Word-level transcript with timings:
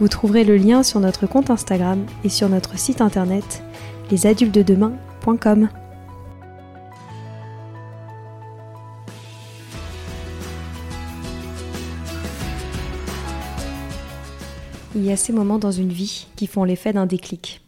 Vous 0.00 0.08
trouverez 0.08 0.44
le 0.44 0.56
lien 0.56 0.84
sur 0.84 1.00
notre 1.00 1.26
compte 1.26 1.50
Instagram 1.50 2.06
et 2.22 2.28
sur 2.28 2.48
notre 2.48 2.78
site 2.78 3.00
internet 3.00 3.64
lesadultedemain.com. 4.12 5.68
Il 14.94 15.04
y 15.04 15.10
a 15.10 15.16
ces 15.16 15.32
moments 15.32 15.58
dans 15.58 15.72
une 15.72 15.92
vie 15.92 16.28
qui 16.36 16.46
font 16.46 16.64
l'effet 16.64 16.92
d'un 16.92 17.06
déclic. 17.06 17.60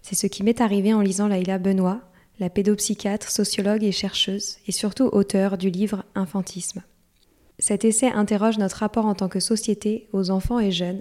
C'est 0.00 0.14
ce 0.14 0.26
qui 0.26 0.42
m'est 0.42 0.60
arrivé 0.60 0.92
en 0.94 1.00
lisant 1.00 1.28
Laïla 1.28 1.58
Benoît, 1.58 2.00
la 2.40 2.50
pédopsychiatre, 2.50 3.30
sociologue 3.30 3.84
et 3.84 3.92
chercheuse, 3.92 4.56
et 4.66 4.72
surtout 4.72 5.08
auteure 5.12 5.58
du 5.58 5.70
livre 5.70 6.04
Infantisme. 6.14 6.82
Cet 7.62 7.84
essai 7.84 8.08
interroge 8.08 8.58
notre 8.58 8.78
rapport 8.78 9.06
en 9.06 9.14
tant 9.14 9.28
que 9.28 9.38
société 9.38 10.08
aux 10.12 10.30
enfants 10.30 10.58
et 10.58 10.72
jeunes 10.72 11.00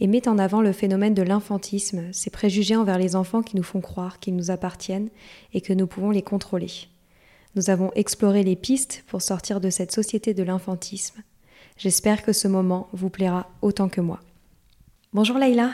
et 0.00 0.08
met 0.08 0.26
en 0.26 0.36
avant 0.36 0.60
le 0.60 0.72
phénomène 0.72 1.14
de 1.14 1.22
l'infantisme, 1.22 2.12
ces 2.12 2.28
préjugés 2.28 2.74
envers 2.74 2.98
les 2.98 3.14
enfants 3.14 3.40
qui 3.40 3.54
nous 3.54 3.62
font 3.62 3.80
croire 3.80 4.18
qu'ils 4.18 4.34
nous 4.34 4.50
appartiennent 4.50 5.10
et 5.52 5.60
que 5.60 5.72
nous 5.72 5.86
pouvons 5.86 6.10
les 6.10 6.22
contrôler. 6.22 6.72
Nous 7.54 7.70
avons 7.70 7.92
exploré 7.94 8.42
les 8.42 8.56
pistes 8.56 9.04
pour 9.06 9.22
sortir 9.22 9.60
de 9.60 9.70
cette 9.70 9.92
société 9.92 10.34
de 10.34 10.42
l'infantisme. 10.42 11.22
J'espère 11.76 12.24
que 12.24 12.32
ce 12.32 12.48
moment 12.48 12.88
vous 12.92 13.08
plaira 13.08 13.48
autant 13.62 13.88
que 13.88 14.00
moi. 14.00 14.18
Bonjour 15.12 15.38
Laïla. 15.38 15.70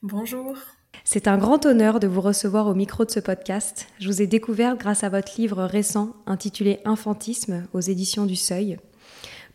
Bonjour. 0.00 0.56
C'est 1.04 1.28
un 1.28 1.36
grand 1.36 1.66
honneur 1.66 2.00
de 2.00 2.06
vous 2.06 2.22
recevoir 2.22 2.68
au 2.68 2.74
micro 2.74 3.04
de 3.04 3.10
ce 3.10 3.20
podcast. 3.20 3.86
Je 3.98 4.08
vous 4.08 4.22
ai 4.22 4.26
découvert 4.26 4.78
grâce 4.78 5.04
à 5.04 5.10
votre 5.10 5.38
livre 5.38 5.62
récent 5.64 6.16
intitulé 6.24 6.80
Infantisme 6.86 7.66
aux 7.74 7.80
éditions 7.80 8.24
du 8.24 8.34
Seuil. 8.34 8.78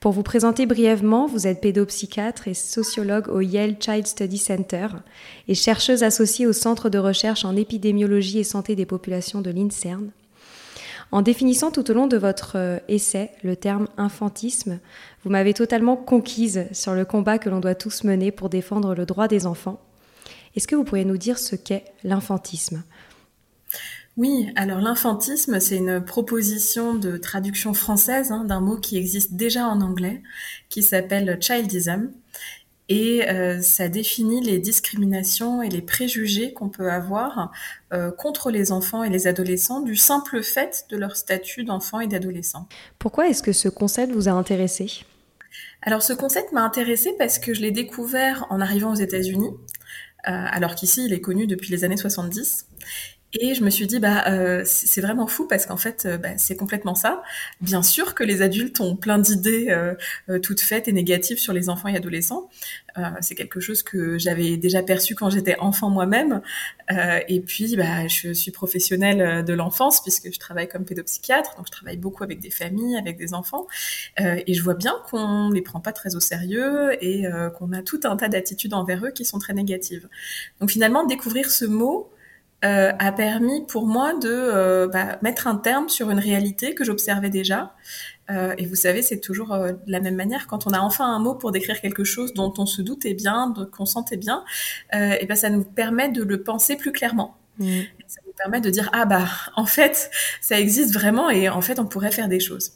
Pour 0.01 0.13
vous 0.13 0.23
présenter 0.23 0.65
brièvement, 0.65 1.27
vous 1.27 1.45
êtes 1.45 1.61
pédopsychiatre 1.61 2.47
et 2.47 2.55
sociologue 2.55 3.27
au 3.27 3.39
Yale 3.39 3.75
Child 3.79 4.07
Study 4.07 4.39
Center 4.39 4.87
et 5.47 5.53
chercheuse 5.53 6.01
associée 6.01 6.47
au 6.47 6.53
Centre 6.53 6.89
de 6.89 6.97
recherche 6.97 7.45
en 7.45 7.55
épidémiologie 7.55 8.39
et 8.39 8.43
santé 8.43 8.75
des 8.75 8.87
populations 8.87 9.41
de 9.41 9.51
l'INSERN. 9.51 10.09
En 11.11 11.21
définissant 11.21 11.69
tout 11.69 11.91
au 11.91 11.93
long 11.93 12.07
de 12.07 12.17
votre 12.17 12.53
euh, 12.55 12.79
essai 12.87 13.29
le 13.43 13.55
terme 13.55 13.87
infantisme, 13.95 14.79
vous 15.23 15.29
m'avez 15.29 15.53
totalement 15.53 15.97
conquise 15.97 16.65
sur 16.71 16.95
le 16.95 17.05
combat 17.05 17.37
que 17.37 17.51
l'on 17.51 17.59
doit 17.59 17.75
tous 17.75 18.03
mener 18.03 18.31
pour 18.31 18.49
défendre 18.49 18.95
le 18.95 19.05
droit 19.05 19.27
des 19.27 19.45
enfants. 19.45 19.79
Est-ce 20.55 20.67
que 20.67 20.75
vous 20.75 20.83
pourriez 20.83 21.05
nous 21.05 21.17
dire 21.17 21.37
ce 21.37 21.55
qu'est 21.55 21.85
l'infantisme? 22.03 22.81
Oui, 24.17 24.51
alors 24.55 24.79
l'infantisme, 24.79 25.59
c'est 25.59 25.77
une 25.77 26.03
proposition 26.03 26.95
de 26.95 27.17
traduction 27.17 27.73
française 27.73 28.31
hein, 28.31 28.43
d'un 28.43 28.59
mot 28.59 28.77
qui 28.77 28.97
existe 28.97 29.33
déjà 29.33 29.67
en 29.67 29.81
anglais, 29.81 30.21
qui 30.69 30.83
s'appelle 30.83 31.37
childism. 31.41 32.11
Et 32.89 33.29
euh, 33.29 33.61
ça 33.61 33.87
définit 33.87 34.41
les 34.41 34.59
discriminations 34.59 35.61
et 35.61 35.69
les 35.69 35.81
préjugés 35.81 36.51
qu'on 36.51 36.67
peut 36.67 36.91
avoir 36.91 37.53
euh, 37.93 38.11
contre 38.11 38.51
les 38.51 38.73
enfants 38.73 39.05
et 39.05 39.09
les 39.09 39.27
adolescents 39.27 39.79
du 39.79 39.95
simple 39.95 40.43
fait 40.43 40.87
de 40.89 40.97
leur 40.97 41.15
statut 41.15 41.63
d'enfant 41.63 42.01
et 42.01 42.07
d'adolescent. 42.07 42.67
Pourquoi 42.99 43.29
est-ce 43.29 43.43
que 43.43 43.53
ce 43.53 43.69
concept 43.69 44.11
vous 44.11 44.27
a 44.27 44.33
intéressé? 44.33 45.05
Alors 45.81 46.03
ce 46.03 46.11
concept 46.11 46.51
m'a 46.51 46.63
intéressé 46.63 47.15
parce 47.17 47.39
que 47.39 47.53
je 47.53 47.61
l'ai 47.61 47.71
découvert 47.71 48.45
en 48.49 48.59
arrivant 48.59 48.91
aux 48.91 48.95
États-Unis, 48.99 49.51
euh, 50.27 50.31
alors 50.51 50.75
qu'ici 50.75 51.05
il 51.05 51.13
est 51.13 51.21
connu 51.21 51.47
depuis 51.47 51.71
les 51.71 51.85
années 51.85 51.95
70. 51.95 52.67
Et 53.33 53.55
je 53.55 53.63
me 53.63 53.69
suis 53.69 53.87
dit, 53.87 53.99
bah, 53.99 54.25
euh, 54.27 54.63
c'est 54.65 54.99
vraiment 54.99 55.25
fou 55.25 55.47
parce 55.47 55.65
qu'en 55.65 55.77
fait, 55.77 56.05
euh, 56.05 56.17
bah, 56.17 56.37
c'est 56.37 56.57
complètement 56.57 56.95
ça. 56.95 57.23
Bien 57.61 57.81
sûr 57.81 58.13
que 58.13 58.25
les 58.25 58.41
adultes 58.41 58.81
ont 58.81 58.97
plein 58.97 59.19
d'idées 59.19 59.67
euh, 59.69 59.93
euh 60.29 60.39
toutes 60.39 60.59
faites 60.59 60.87
et 60.89 60.91
négatives 60.91 61.37
sur 61.37 61.53
les 61.53 61.69
enfants 61.69 61.87
et 61.87 61.95
adolescents. 61.95 62.49
Euh, 62.97 63.03
c'est 63.21 63.35
quelque 63.35 63.61
chose 63.61 63.83
que 63.83 64.17
j'avais 64.17 64.57
déjà 64.57 64.83
perçu 64.83 65.15
quand 65.15 65.29
j'étais 65.29 65.57
enfant 65.59 65.89
moi-même. 65.89 66.41
et 67.29 67.39
puis, 67.39 67.77
bah, 67.77 68.07
je 68.07 68.33
suis 68.33 68.51
professionnelle 68.51 69.45
de 69.45 69.53
l'enfance 69.53 70.01
puisque 70.01 70.33
je 70.33 70.39
travaille 70.39 70.67
comme 70.67 70.83
pédopsychiatre, 70.83 71.55
donc 71.55 71.67
je 71.67 71.71
travaille 71.71 71.95
beaucoup 71.95 72.23
avec 72.23 72.39
des 72.41 72.49
familles, 72.49 72.97
avec 72.97 73.17
des 73.17 73.33
enfants. 73.33 73.65
et 74.19 74.53
je 74.53 74.61
vois 74.61 74.73
bien 74.73 74.95
qu'on 75.09 75.49
les 75.51 75.61
prend 75.61 75.79
pas 75.79 75.93
très 75.93 76.15
au 76.15 76.19
sérieux 76.19 76.91
et 77.01 77.23
qu'on 77.57 77.71
a 77.71 77.81
tout 77.81 78.01
un 78.03 78.17
tas 78.17 78.27
d'attitudes 78.27 78.73
envers 78.73 79.05
eux 79.05 79.11
qui 79.11 79.23
sont 79.23 79.39
très 79.39 79.53
négatives. 79.53 80.09
Donc 80.59 80.71
finalement, 80.71 81.05
découvrir 81.05 81.49
ce 81.49 81.63
mot, 81.65 82.11
euh, 82.63 82.91
a 82.99 83.11
permis 83.11 83.65
pour 83.65 83.87
moi 83.87 84.13
de 84.13 84.29
euh, 84.29 84.87
bah, 84.87 85.17
mettre 85.23 85.47
un 85.47 85.55
terme 85.55 85.89
sur 85.89 86.11
une 86.11 86.19
réalité 86.19 86.75
que 86.75 86.83
j'observais 86.83 87.29
déjà. 87.29 87.73
Euh, 88.29 88.53
et 88.59 88.67
vous 88.67 88.75
savez, 88.75 89.01
c'est 89.01 89.19
toujours 89.19 89.51
euh, 89.51 89.71
de 89.71 89.91
la 89.91 89.99
même 89.99 90.15
manière. 90.15 90.45
Quand 90.45 90.67
on 90.67 90.71
a 90.71 90.79
enfin 90.79 91.07
un 91.07 91.17
mot 91.17 91.33
pour 91.33 91.51
décrire 91.51 91.81
quelque 91.81 92.03
chose 92.03 92.33
dont 92.33 92.53
on 92.59 92.67
se 92.67 92.83
doutait 92.83 93.15
bien, 93.15 93.53
qu'on 93.71 93.87
sentait 93.87 94.17
bien, 94.17 94.43
et 94.93 95.25
ben 95.25 95.35
ça 95.35 95.49
nous 95.49 95.63
permet 95.63 96.09
de 96.09 96.23
le 96.23 96.43
penser 96.43 96.75
plus 96.75 96.91
clairement. 96.91 97.35
Mmh. 97.57 97.79
Ça 98.07 98.21
nous 98.27 98.33
permet 98.33 98.61
de 98.61 98.69
dire 98.69 98.89
ah 98.93 99.05
bah 99.05 99.25
en 99.55 99.65
fait 99.65 100.11
ça 100.39 100.59
existe 100.59 100.93
vraiment 100.93 101.29
et 101.29 101.49
en 101.49 101.61
fait 101.61 101.79
on 101.79 101.85
pourrait 101.85 102.11
faire 102.11 102.27
des 102.27 102.39
choses. 102.39 102.73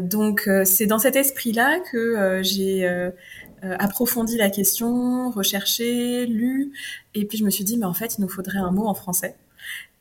donc 0.00 0.48
c'est 0.64 0.86
dans 0.86 0.98
cet 0.98 1.16
esprit-là 1.16 1.80
que 1.90 2.40
j'ai 2.42 3.10
euh, 3.64 3.76
approfondi 3.78 4.36
la 4.36 4.50
question, 4.50 5.30
recherché, 5.30 6.26
lu, 6.26 6.72
et 7.14 7.24
puis 7.24 7.38
je 7.38 7.44
me 7.44 7.50
suis 7.50 7.64
dit, 7.64 7.78
mais 7.78 7.86
en 7.86 7.94
fait, 7.94 8.16
il 8.18 8.22
nous 8.22 8.28
faudrait 8.28 8.58
un 8.58 8.70
mot 8.70 8.86
en 8.86 8.94
français. 8.94 9.36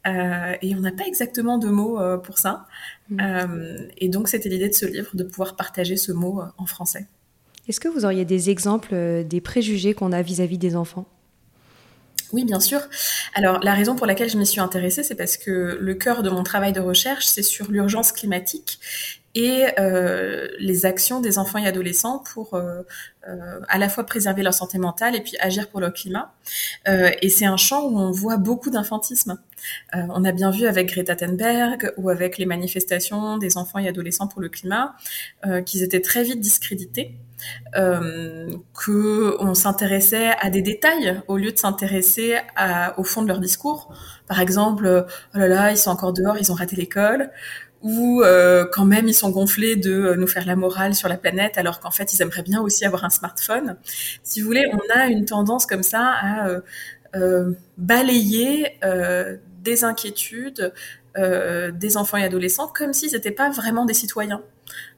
Euh, 0.08 0.56
et 0.62 0.76
on 0.76 0.80
n'a 0.80 0.92
pas 0.92 1.06
exactement 1.06 1.58
de 1.58 1.68
mots 1.70 2.00
euh, 2.00 2.18
pour 2.18 2.38
ça. 2.38 2.68
Mmh. 3.10 3.20
Euh, 3.22 3.88
et 3.98 4.10
donc, 4.10 4.30
c'était 4.30 4.50
l'idée 4.50 4.70
de 4.70 4.74
ce 4.74 4.86
livre, 4.86 5.10
de 5.16 5.24
pouvoir 5.24 5.56
partager 5.56 5.98
ce 5.98 6.12
mot 6.12 6.42
en 6.58 6.66
français. 6.66 7.08
Est-ce 7.68 7.80
que 7.80 7.90
vous 7.90 8.06
auriez 8.06 8.24
des 8.24 8.50
exemples 8.50 9.24
des 9.26 9.42
préjugés 9.42 9.94
qu'on 9.94 10.14
a 10.14 10.22
vis-à-vis 10.22 10.56
-vis 10.56 10.60
des 10.60 10.76
enfants? 10.76 11.06
Oui, 12.34 12.46
bien 12.46 12.60
sûr. 12.60 12.82
Alors, 13.34 13.60
la 13.60 13.74
raison 13.74 13.96
pour 13.96 14.06
laquelle 14.06 14.30
je 14.30 14.38
m'y 14.38 14.46
suis 14.46 14.60
intéressée, 14.60 15.04
c'est 15.04 15.16
parce 15.16 15.38
que 15.38 15.78
le 15.80 15.94
cœur 15.94 16.24
de 16.24 16.30
mon 16.30 16.44
travail 16.44 16.74
de 16.74 16.80
recherche, 16.80 17.26
c'est 17.26 17.44
sur 17.44 17.72
l'urgence 17.72 18.12
climatique 18.12 18.80
et 19.38 19.68
euh, 19.78 20.48
les 20.58 20.88
actions 20.88 21.22
des 21.22 21.38
enfants 21.38 21.60
et 21.60 21.68
adolescents 21.68 22.24
pour 22.34 22.56
euh, 22.56 22.82
euh, 23.30 23.60
à 23.68 23.78
la 23.78 23.88
fois 23.88 24.04
préserver 24.04 24.42
leur 24.42 24.56
santé 24.56 24.80
mentale 24.80 25.16
et 25.16 25.22
puis 25.22 25.38
agir 25.40 25.70
pour 25.70 25.80
le 25.80 25.92
climat. 25.92 26.34
Et 26.88 27.30
c'est 27.30 27.46
un 27.46 27.58
champ 27.58 27.84
où 27.88 28.00
on 28.00 28.10
voit 28.10 28.38
beaucoup 28.38 28.72
d'infantisme. 28.72 29.38
On 29.94 30.24
a 30.24 30.32
bien 30.32 30.50
vu 30.50 30.66
avec 30.66 30.90
Greta 30.90 31.16
Thunberg 31.16 31.94
ou 31.98 32.10
avec 32.10 32.38
les 32.38 32.46
manifestations 32.46 33.38
des 33.38 33.58
enfants 33.58 33.80
et 33.80 33.88
adolescents 33.88 34.28
pour 34.28 34.42
le 34.42 34.50
climat 34.50 34.96
qu'ils 35.66 35.84
étaient 35.84 36.02
très 36.02 36.24
vite 36.24 36.40
discrédités. 36.40 37.18
Euh, 37.76 38.50
que 38.74 39.36
on 39.40 39.54
s'intéressait 39.54 40.32
à 40.40 40.50
des 40.50 40.62
détails 40.62 41.22
au 41.28 41.38
lieu 41.38 41.52
de 41.52 41.58
s'intéresser 41.58 42.38
au 42.98 43.04
fond 43.04 43.22
de 43.22 43.28
leur 43.28 43.40
discours. 43.40 43.94
Par 44.28 44.40
exemple, 44.40 45.06
oh 45.36 45.38
là 45.38 45.48
là, 45.48 45.72
ils 45.72 45.78
sont 45.78 45.92
encore 45.92 46.14
dehors, 46.14 46.38
ils 46.40 46.52
ont 46.52 46.56
raté 46.56 46.76
l'école, 46.76 47.30
ou 47.82 48.22
euh, 48.22 48.66
quand 48.72 48.86
même 48.86 49.08
ils 49.08 49.14
sont 49.14 49.30
gonflés 49.30 49.76
de 49.76 50.16
nous 50.16 50.28
faire 50.28 50.46
la 50.46 50.56
morale 50.56 50.96
sur 50.96 51.10
la 51.10 51.18
planète, 51.18 51.58
alors 51.58 51.80
qu'en 51.80 51.92
fait 51.92 52.14
ils 52.14 52.22
aimeraient 52.22 52.44
bien 52.44 52.62
aussi 52.62 52.86
avoir 52.86 53.06
un 53.06 53.10
smartphone. 53.10 53.78
Si 54.24 54.42
vous 54.42 54.48
voulez, 54.48 54.66
on 54.74 55.00
a 55.00 55.08
une 55.08 55.26
tendance 55.26 55.66
comme 55.66 55.84
ça 55.84 56.12
à 56.22 56.48
euh, 56.48 56.62
euh 57.16 57.52
balayer 57.78 58.80
des 59.64 59.84
inquiétudes 59.84 60.74
des 61.18 61.98
enfants 61.98 62.18
et 62.18 62.24
adolescents 62.24 62.68
comme 62.68 62.94
s'ils 62.94 63.14
n'étaient 63.14 63.32
pas 63.32 63.50
vraiment 63.50 63.86
des 63.86 63.94
citoyens. 63.94 64.42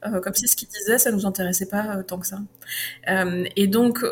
Euh, 0.05 0.19
comme 0.19 0.33
si 0.33 0.47
ce 0.47 0.55
qu'ils 0.55 0.67
disaient, 0.69 0.97
ça 0.97 1.11
nous 1.11 1.25
intéressait 1.25 1.67
pas 1.67 1.97
euh, 1.97 2.03
tant 2.03 2.19
que 2.19 2.27
ça. 2.27 2.39
Euh, 3.09 3.45
et 3.55 3.67
donc, 3.67 4.03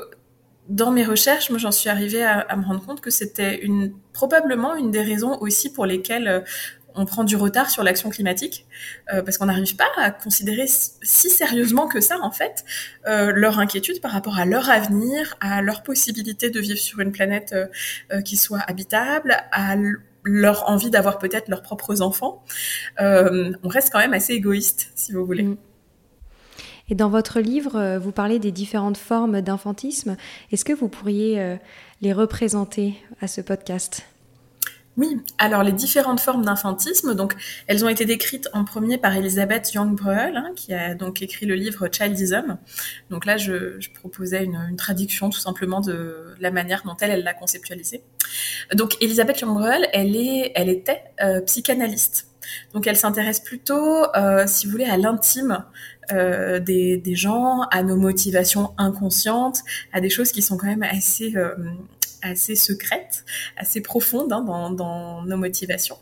dans 0.69 0.92
mes 0.92 1.06
recherches, 1.06 1.50
moi, 1.50 1.59
j'en 1.59 1.71
suis 1.71 1.89
arrivée 1.89 2.24
à, 2.24 2.56
me 2.56 2.65
rendre 2.65 2.86
compte 2.86 3.01
que 3.01 3.09
c'était 3.09 3.59
une, 3.59 3.94
probablement 4.13 4.75
une 4.75 4.92
des 4.92 5.01
raisons 5.01 5.38
aussi 5.39 5.71
pour 5.71 5.86
lesquelles 5.86 6.44
on 6.98 7.06
prend 7.06 7.24
du 7.24 7.36
retard 7.36 7.69
sur 7.69 7.83
l'action 7.83 8.09
climatique 8.09 8.65
euh, 9.13 9.21
parce 9.21 9.38
qu'on 9.38 9.45
n'arrive 9.45 9.75
pas 9.75 9.89
à 9.98 10.12
considérer 10.12 10.65
si 10.68 11.30
sérieusement 11.30 11.88
que 11.88 12.01
ça 12.01 12.18
en 12.21 12.31
fait 12.31 12.65
euh, 13.07 13.31
leur 13.31 13.59
inquiétude 13.59 14.01
par 14.01 14.12
rapport 14.12 14.38
à 14.38 14.45
leur 14.45 14.69
avenir, 14.69 15.36
à 15.39 15.62
leur 15.62 15.83
possibilité 15.83 16.50
de 16.50 16.59
vivre 16.59 16.80
sur 16.80 17.00
une 17.00 17.12
planète 17.12 17.56
euh, 18.12 18.21
qui 18.21 18.36
soit 18.36 18.62
habitable, 18.68 19.38
à 19.51 19.75
leur 20.27 20.69
envie 20.69 20.89
d'avoir 20.89 21.18
peut-être 21.18 21.50
leurs 21.50 21.62
propres 21.62 22.01
enfants. 22.01 22.44
on 23.00 23.68
reste 23.68 23.91
quand 23.91 24.00
même 24.00 24.13
assez 24.13 24.33
égoïste, 24.33 24.91
si 24.95 25.13
vous 25.13 25.25
voulez. 25.25 25.47
Et 26.89 26.95
dans 26.95 27.09
votre 27.09 27.39
livre, 27.39 27.97
vous 27.97 28.12
parlez 28.12 28.39
des 28.39 28.51
différentes 28.51 28.97
formes 28.97 29.41
d'infantisme. 29.41 30.15
Est-ce 30.51 30.63
que 30.63 30.74
vous 30.74 30.88
pourriez 30.88 31.57
les 32.01 32.13
représenter 32.13 32.95
à 33.21 33.27
ce 33.27 33.41
podcast? 33.41 34.06
Oui, 34.97 35.21
alors 35.38 35.61
les 35.63 35.71
différentes 35.71 36.19
formes 36.19 36.44
d'infantisme, 36.44 37.13
donc 37.13 37.35
elles 37.67 37.85
ont 37.85 37.89
été 37.89 38.05
décrites 38.05 38.49
en 38.53 38.65
premier 38.65 38.97
par 38.97 39.15
Elisabeth 39.15 39.73
Young-Breuel, 39.73 40.35
hein, 40.35 40.51
qui 40.55 40.73
a 40.73 40.95
donc 40.95 41.21
écrit 41.21 41.45
le 41.45 41.53
livre 41.53 41.88
Childism. 41.91 42.57
Donc 43.11 43.25
là, 43.25 43.38
je, 43.38 43.79
je 43.79 43.89
proposais 43.91 44.44
une, 44.44 44.55
une, 44.55 44.75
traduction 44.75 45.29
tout 45.29 45.39
simplement 45.39 45.81
de 45.81 46.35
la 46.39 46.49
manière 46.49 46.81
dont 46.83 46.97
elle, 46.99 47.23
l'a 47.23 47.33
conceptualisé. 47.35 48.01
Donc 48.73 48.97
Elisabeth 48.99 49.39
Young-Breuel, 49.41 49.88
elle 49.94 50.15
est, 50.15 50.51
elle 50.55 50.69
était 50.69 51.03
euh, 51.21 51.41
psychanalyste. 51.41 52.27
Donc 52.73 52.88
elle 52.88 52.97
s'intéresse 52.97 53.39
plutôt, 53.39 54.05
euh, 54.15 54.45
si 54.47 54.65
vous 54.65 54.71
voulez, 54.71 54.85
à 54.85 54.97
l'intime 54.97 55.63
euh, 56.11 56.59
des, 56.59 56.97
des, 56.97 57.15
gens, 57.15 57.61
à 57.71 57.83
nos 57.83 57.97
motivations 57.97 58.73
inconscientes, 58.77 59.59
à 59.91 60.01
des 60.01 60.09
choses 60.09 60.31
qui 60.31 60.41
sont 60.41 60.57
quand 60.57 60.67
même 60.67 60.83
assez 60.83 61.35
euh, 61.35 61.53
assez 62.21 62.55
secrète, 62.55 63.25
assez 63.57 63.81
profonde 63.81 64.31
hein, 64.33 64.41
dans, 64.71 65.23
nos 65.23 65.37
motivations. 65.37 65.97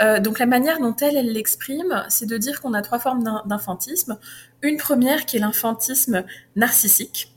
Euh, 0.00 0.20
donc 0.20 0.38
la 0.38 0.46
manière 0.46 0.80
dont 0.80 0.94
elle, 0.96 1.16
elle 1.16 1.32
l'exprime, 1.32 2.04
c'est 2.08 2.26
de 2.26 2.36
dire 2.36 2.60
qu'on 2.60 2.74
a 2.74 2.82
trois 2.82 2.98
formes 2.98 3.24
d'infantisme. 3.46 4.18
Une 4.62 4.76
première 4.76 5.26
qui 5.26 5.36
est 5.36 5.40
l'infantisme 5.40 6.24
narcissique, 6.56 7.34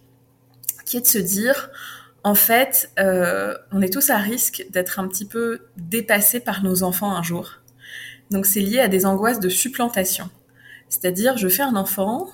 qui 0.86 0.98
est 0.98 1.02
de 1.02 1.08
se 1.08 1.18
dire, 1.18 1.70
en 2.24 2.36
fait, 2.36 2.92
euh, 3.00 3.56
on 3.72 3.82
est 3.82 3.94
tous 3.94 4.10
à 4.10 4.18
risque 4.18 4.66
d'être 4.72 5.00
un 5.00 5.08
petit 5.08 5.26
peu 5.26 5.68
dépassés 5.78 6.40
par 6.40 6.64
nos 6.64 6.84
enfants 6.84 7.16
un 7.16 7.24
jour. 7.24 7.60
Donc 8.32 8.46
c'est 8.46 8.62
lié 8.62 8.80
à 8.80 8.88
des 8.88 9.06
angoisses 9.06 9.40
de 9.40 9.50
supplantation. 9.50 10.30
C'est-à-dire, 10.90 11.38
je 11.38 11.48
fais 11.48 11.64
un 11.64 11.76
enfant, 11.76 12.28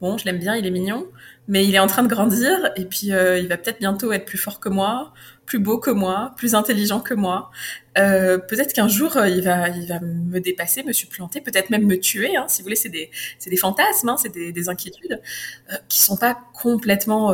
bon, 0.00 0.18
je 0.18 0.24
l'aime 0.24 0.38
bien, 0.38 0.56
il 0.56 0.66
est 0.66 0.70
mignon, 0.70 1.06
mais 1.48 1.66
il 1.66 1.74
est 1.74 1.78
en 1.78 1.86
train 1.86 2.02
de 2.02 2.08
grandir 2.08 2.70
et 2.76 2.84
puis 2.84 3.12
euh, 3.12 3.38
il 3.38 3.48
va 3.48 3.56
peut-être 3.56 3.78
bientôt 3.78 4.12
être 4.12 4.24
plus 4.24 4.38
fort 4.38 4.60
que 4.60 4.68
moi, 4.68 5.12
plus 5.46 5.58
beau 5.58 5.78
que 5.78 5.90
moi, 5.90 6.34
plus 6.36 6.54
intelligent 6.54 7.00
que 7.00 7.14
moi. 7.14 7.50
Euh, 7.96 8.38
peut-être 8.38 8.72
qu'un 8.72 8.88
jour 8.88 9.16
euh, 9.16 9.28
il 9.28 9.42
va, 9.42 9.68
il 9.70 9.88
va 9.88 10.00
me 10.00 10.40
dépasser, 10.40 10.82
me 10.82 10.92
supplanter, 10.92 11.40
peut-être 11.40 11.70
même 11.70 11.86
me 11.86 11.98
tuer. 11.98 12.36
Hein, 12.36 12.46
si 12.48 12.62
vous 12.62 12.64
voulez, 12.64 12.76
c'est 12.76 12.90
des, 12.90 13.10
c'est 13.38 13.50
des 13.50 13.56
fantasmes, 13.56 14.10
hein, 14.10 14.16
c'est 14.18 14.32
des, 14.32 14.52
des, 14.52 14.68
inquiétudes 14.68 15.20
qui 15.88 16.00
sont 16.00 16.16
pas 16.16 16.38
complètement 16.54 17.32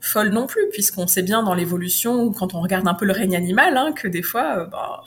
euh, 0.00 0.06
folles 0.08 0.30
non 0.30 0.46
plus, 0.46 0.68
puisqu'on 0.72 1.06
sait 1.06 1.22
bien 1.22 1.42
dans 1.42 1.54
l'évolution, 1.54 2.32
quand 2.32 2.54
on 2.54 2.60
regarde 2.60 2.86
un 2.88 2.94
peu 2.94 3.04
le 3.04 3.12
règne 3.12 3.36
animal, 3.36 3.76
hein, 3.76 3.92
que 3.92 4.08
des 4.08 4.22
fois, 4.22 4.68
bah, 4.70 5.02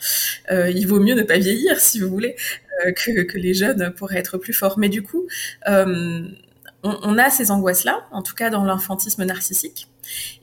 il 0.68 0.86
vaut 0.86 1.00
mieux 1.00 1.14
ne 1.14 1.22
pas 1.22 1.38
vieillir, 1.38 1.80
si 1.80 2.00
vous 2.00 2.08
voulez, 2.08 2.36
que, 2.96 3.22
que, 3.22 3.38
les 3.38 3.54
jeunes 3.54 3.92
pourraient 3.96 4.18
être 4.18 4.38
plus 4.38 4.52
forts. 4.52 4.78
Mais 4.78 4.88
du 4.88 5.02
coup 5.02 5.26
on, 6.82 7.18
a 7.18 7.30
ces 7.30 7.50
angoisses-là, 7.50 8.06
en 8.10 8.22
tout 8.22 8.34
cas 8.34 8.50
dans 8.50 8.64
l'infantisme 8.64 9.24
narcissique. 9.24 9.88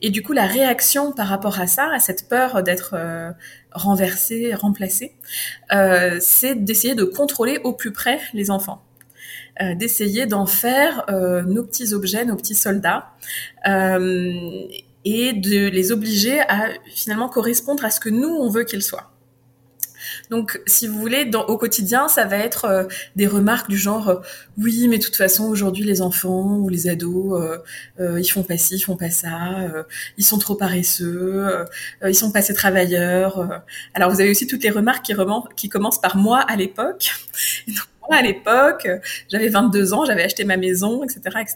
Et 0.00 0.10
du 0.10 0.22
coup, 0.22 0.32
la 0.32 0.46
réaction 0.46 1.12
par 1.12 1.28
rapport 1.28 1.60
à 1.60 1.66
ça, 1.66 1.90
à 1.92 1.98
cette 2.00 2.28
peur 2.28 2.62
d'être 2.62 2.94
euh, 2.94 3.30
renversé, 3.72 4.54
remplacé, 4.54 5.14
euh, 5.72 6.16
c'est 6.20 6.54
d'essayer 6.54 6.94
de 6.94 7.04
contrôler 7.04 7.58
au 7.64 7.74
plus 7.74 7.92
près 7.92 8.20
les 8.32 8.50
enfants. 8.50 8.82
Euh, 9.62 9.74
d'essayer 9.74 10.26
d'en 10.26 10.46
faire 10.46 11.04
nos 11.46 11.64
petits 11.64 11.92
objets, 11.92 12.24
nos 12.24 12.36
petits 12.36 12.54
soldats, 12.54 13.12
et 13.66 15.32
de 15.32 15.68
les 15.68 15.92
obliger 15.92 16.40
à 16.40 16.68
finalement 16.94 17.28
correspondre 17.28 17.84
à 17.84 17.90
ce 17.90 18.00
que 18.00 18.08
nous, 18.08 18.28
on 18.28 18.48
veut 18.48 18.64
qu'ils 18.64 18.82
soient. 18.82 19.10
Donc, 20.30 20.60
si 20.66 20.86
vous 20.86 20.98
voulez, 20.98 21.24
dans, 21.24 21.46
au 21.46 21.56
quotidien, 21.58 22.08
ça 22.08 22.24
va 22.24 22.36
être 22.36 22.64
euh, 22.64 22.84
des 23.16 23.26
remarques 23.26 23.68
du 23.68 23.78
genre 23.78 24.08
euh, 24.08 24.16
oui, 24.58 24.88
mais 24.88 24.98
de 24.98 25.04
toute 25.04 25.16
façon, 25.16 25.44
aujourd'hui, 25.44 25.84
les 25.84 26.02
enfants 26.02 26.58
ou 26.58 26.68
les 26.68 26.88
ados, 26.88 27.62
euh, 27.98 28.20
ils 28.20 28.28
font 28.28 28.42
pas 28.42 28.58
ci, 28.58 28.76
ils 28.76 28.80
font 28.80 28.96
pas 28.96 29.10
ça, 29.10 29.30
ils 30.18 30.24
sont 30.24 30.38
trop 30.38 30.54
paresseux, 30.54 31.66
ils 32.06 32.14
sont 32.14 32.30
pas 32.30 32.40
assez 32.40 32.54
travailleurs. 32.54 33.62
Alors, 33.94 34.10
vous 34.10 34.20
avez 34.20 34.30
aussi 34.30 34.46
toutes 34.46 34.62
les 34.62 34.70
remarques 34.70 35.04
qui, 35.56 35.68
commencent 35.68 36.00
par 36.00 36.16
moi 36.16 36.40
à 36.40 36.56
l'époque. 36.56 37.10
à 38.10 38.22
l'époque, 38.22 38.88
j'avais 39.28 39.48
22 39.48 39.94
ans, 39.94 40.04
j'avais 40.04 40.22
acheté 40.22 40.44
ma 40.44 40.56
maison, 40.56 41.04
etc., 41.04 41.20
etc. 41.40 41.54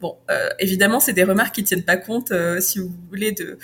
Bon, 0.00 0.16
euh, 0.30 0.48
évidemment, 0.58 1.00
c'est 1.00 1.12
des 1.12 1.24
remarques 1.24 1.54
qui 1.54 1.64
tiennent 1.64 1.84
pas 1.84 1.96
compte, 1.96 2.32
euh, 2.32 2.60
si 2.60 2.78
vous 2.78 2.90
voulez, 3.10 3.32
de 3.32 3.58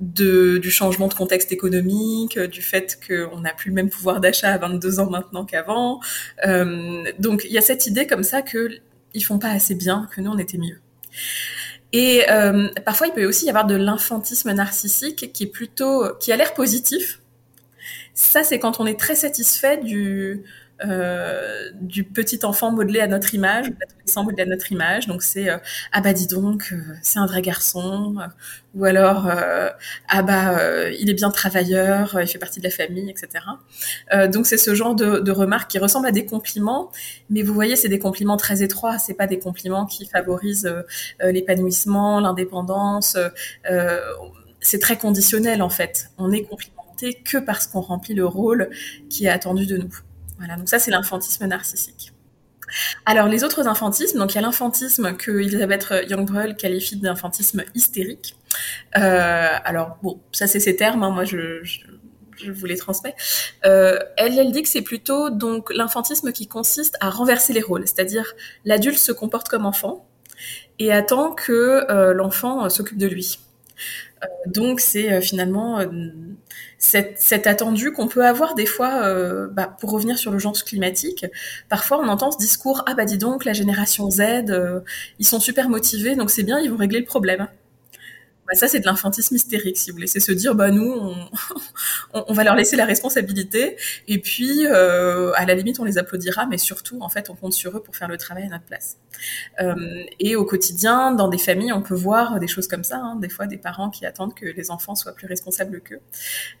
de, 0.00 0.58
du 0.58 0.70
changement 0.70 1.08
de 1.08 1.14
contexte 1.14 1.52
économique, 1.52 2.36
euh, 2.36 2.46
du 2.46 2.62
fait 2.62 2.98
qu'on 3.06 3.40
n'a 3.40 3.52
plus 3.52 3.70
le 3.70 3.74
même 3.74 3.90
pouvoir 3.90 4.20
d'achat 4.20 4.52
à 4.52 4.58
22 4.58 5.00
ans 5.00 5.10
maintenant 5.10 5.44
qu'avant. 5.44 6.00
Euh, 6.46 7.04
donc 7.18 7.44
il 7.44 7.52
y 7.52 7.58
a 7.58 7.62
cette 7.62 7.86
idée 7.86 8.06
comme 8.06 8.22
ça 8.22 8.42
que 8.42 8.70
ils 9.12 9.22
font 9.22 9.38
pas 9.38 9.50
assez 9.50 9.74
bien, 9.74 10.08
que 10.14 10.20
nous 10.20 10.30
on 10.30 10.38
était 10.38 10.58
mieux. 10.58 10.80
Et 11.92 12.24
euh, 12.30 12.68
parfois 12.84 13.08
il 13.08 13.12
peut 13.12 13.26
aussi 13.26 13.46
y 13.46 13.48
avoir 13.48 13.66
de 13.66 13.74
l'infantisme 13.74 14.52
narcissique 14.52 15.32
qui 15.32 15.44
est 15.44 15.52
plutôt 15.52 16.14
qui 16.18 16.32
a 16.32 16.36
l'air 16.36 16.54
positif. 16.54 17.20
Ça 18.14 18.42
c'est 18.42 18.58
quand 18.58 18.80
on 18.80 18.86
est 18.86 18.98
très 18.98 19.14
satisfait 19.14 19.78
du 19.78 20.44
euh, 20.84 21.70
du 21.80 22.04
petit 22.04 22.44
enfant 22.44 22.72
modelé 22.72 23.00
à 23.00 23.06
notre 23.06 23.34
image, 23.34 23.66
l'adolescent 23.66 24.24
modelé 24.24 24.42
à 24.42 24.46
notre 24.46 24.72
image. 24.72 25.06
Donc 25.06 25.22
c'est 25.22 25.50
euh, 25.50 25.58
ah 25.92 26.00
bah 26.00 26.12
dis 26.12 26.26
donc, 26.26 26.72
euh, 26.72 26.76
c'est 27.02 27.18
un 27.18 27.26
vrai 27.26 27.42
garçon, 27.42 28.16
ou 28.74 28.84
alors 28.84 29.30
ah 30.08 30.22
bah 30.22 30.90
il 30.90 31.10
est 31.10 31.14
bien 31.14 31.30
travailleur, 31.30 32.20
il 32.20 32.26
fait 32.26 32.38
partie 32.38 32.60
de 32.60 32.64
la 32.64 32.70
famille, 32.70 33.10
etc. 33.10 33.44
donc 34.28 34.46
c'est 34.46 34.56
ce 34.56 34.74
genre 34.74 34.94
de, 34.94 35.18
de, 35.18 35.32
remarques 35.32 35.70
qui 35.70 35.78
ressemblent 35.78 36.06
à 36.06 36.12
des 36.12 36.24
compliments, 36.24 36.90
mais 37.30 37.42
vous 37.42 37.52
voyez 37.54 37.76
c'est 37.76 37.88
des 37.88 37.98
compliments 37.98 38.36
très 38.36 38.62
étroits, 38.62 38.98
c'est 38.98 39.14
pas 39.14 39.26
des 39.26 39.38
compliments 39.38 39.86
qui 39.86 40.06
favorisent 40.06 40.72
l'épanouissement, 41.20 42.20
l'indépendance. 42.20 43.16
c'est 44.60 44.78
très 44.78 44.96
conditionnel 44.96 45.62
en 45.62 45.70
fait. 45.70 46.10
On 46.18 46.30
est 46.32 46.44
complimenté 46.44 47.14
que 47.24 47.38
parce 47.38 47.66
qu'on 47.66 47.80
remplit 47.80 48.14
le 48.14 48.26
rôle 48.26 48.70
qui 49.08 49.26
est 49.26 49.30
attendu 49.30 49.66
de 49.66 49.78
nous. 49.78 49.94
Voilà, 50.40 50.56
donc 50.56 50.70
ça 50.70 50.78
c'est 50.78 50.90
l'infantisme 50.90 51.46
narcissique. 51.46 52.14
Alors 53.04 53.28
les 53.28 53.44
autres 53.44 53.68
infantismes, 53.68 54.18
donc 54.18 54.32
il 54.32 54.36
y 54.36 54.38
a 54.38 54.40
l'infantisme 54.40 55.14
que 55.14 55.32
Elisabeth 55.32 55.92
Young-Breuel 56.08 56.56
qualifie 56.56 56.96
d'infantisme 56.96 57.62
hystérique. 57.74 58.36
Euh, 58.96 59.48
alors 59.64 59.98
bon, 60.02 60.18
ça 60.32 60.46
c'est 60.46 60.60
ses 60.60 60.76
termes, 60.76 61.02
hein, 61.02 61.10
moi 61.10 61.24
je, 61.24 61.60
vous 62.48 62.64
les 62.64 62.78
transmets. 62.78 63.14
Euh, 63.66 63.98
elle, 64.16 64.50
dit 64.50 64.62
que 64.62 64.68
c'est 64.68 64.80
plutôt 64.80 65.28
donc 65.28 65.70
l'infantisme 65.74 66.32
qui 66.32 66.46
consiste 66.48 66.96
à 67.00 67.10
renverser 67.10 67.52
les 67.52 67.60
rôles, 67.60 67.86
c'est-à-dire 67.86 68.32
l'adulte 68.64 68.96
se 68.96 69.12
comporte 69.12 69.50
comme 69.50 69.66
enfant 69.66 70.06
et 70.78 70.90
attend 70.90 71.32
que 71.32 71.84
euh, 71.90 72.14
l'enfant 72.14 72.70
s'occupe 72.70 72.96
de 72.96 73.08
lui. 73.08 73.40
Donc 74.46 74.80
c'est 74.80 75.20
finalement 75.20 75.80
cet, 76.80 77.46
attendu 77.46 77.92
qu'on 77.92 78.08
peut 78.08 78.24
avoir 78.26 78.54
des 78.54 78.66
fois, 78.66 79.02
euh, 79.04 79.46
bah, 79.48 79.76
pour 79.80 79.90
revenir 79.90 80.18
sur 80.18 80.32
le 80.32 80.38
genre 80.38 80.54
climatique, 80.64 81.26
parfois 81.68 82.00
on 82.00 82.08
entend 82.08 82.32
ce 82.32 82.38
discours 82.38 82.82
ah 82.86 82.94
bah 82.94 83.04
dis 83.04 83.18
donc 83.18 83.44
la 83.44 83.52
génération 83.52 84.10
Z, 84.10 84.20
euh, 84.48 84.80
ils 85.18 85.26
sont 85.26 85.40
super 85.40 85.68
motivés 85.68 86.16
donc 86.16 86.30
c'est 86.30 86.42
bien, 86.42 86.58
ils 86.58 86.70
vont 86.70 86.78
régler 86.78 86.98
le 86.98 87.04
problème. 87.04 87.48
Bah, 88.50 88.58
ça, 88.58 88.66
c'est 88.66 88.80
de 88.80 88.86
l'infantisme 88.86 89.36
hystérique, 89.36 89.76
si 89.76 89.90
vous 89.90 89.96
voulez. 89.96 90.08
C'est 90.08 90.18
se 90.18 90.32
dire, 90.32 90.54
bah 90.56 90.70
nous, 90.70 90.92
on, 92.14 92.24
on, 92.26 92.32
va 92.32 92.42
leur 92.42 92.56
laisser 92.56 92.74
la 92.76 92.84
responsabilité, 92.84 93.76
et 94.08 94.18
puis, 94.18 94.66
euh, 94.66 95.32
à 95.36 95.46
la 95.46 95.54
limite, 95.54 95.78
on 95.78 95.84
les 95.84 95.98
applaudira, 95.98 96.46
mais 96.46 96.58
surtout, 96.58 96.98
en 97.00 97.08
fait, 97.08 97.30
on 97.30 97.36
compte 97.36 97.52
sur 97.52 97.76
eux 97.76 97.82
pour 97.82 97.94
faire 97.96 98.08
le 98.08 98.16
travail 98.16 98.44
à 98.44 98.48
notre 98.48 98.64
place. 98.64 98.98
Euh, 99.60 100.02
et 100.18 100.34
au 100.34 100.44
quotidien, 100.44 101.12
dans 101.12 101.28
des 101.28 101.38
familles, 101.38 101.72
on 101.72 101.82
peut 101.82 101.94
voir 101.94 102.40
des 102.40 102.48
choses 102.48 102.66
comme 102.66 102.84
ça, 102.84 102.98
hein, 102.98 103.16
des 103.16 103.28
fois 103.28 103.46
des 103.46 103.58
parents 103.58 103.90
qui 103.90 104.04
attendent 104.04 104.34
que 104.34 104.46
les 104.46 104.70
enfants 104.72 104.96
soient 104.96 105.14
plus 105.14 105.28
responsables 105.28 105.80
qu'eux. 105.80 106.00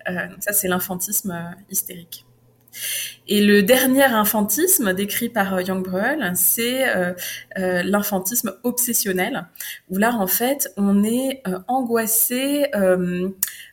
Euh, 0.08 0.28
ça, 0.38 0.52
c'est 0.52 0.68
l'infantisme 0.68 1.56
hystérique. 1.70 2.24
Et 3.28 3.40
le 3.40 3.62
dernier 3.62 4.04
infantisme 4.04 4.92
décrit 4.92 5.28
par 5.28 5.54
euh, 5.54 5.62
Young 5.62 5.84
Bruel, 5.84 6.32
c'est 6.34 6.88
euh, 6.88 7.12
euh, 7.58 7.82
l'infantisme 7.82 8.54
obsessionnel, 8.64 9.46
où 9.88 9.98
là 9.98 10.14
en 10.14 10.26
fait 10.26 10.68
on 10.76 11.04
est 11.04 11.42
angoissé 11.68 12.66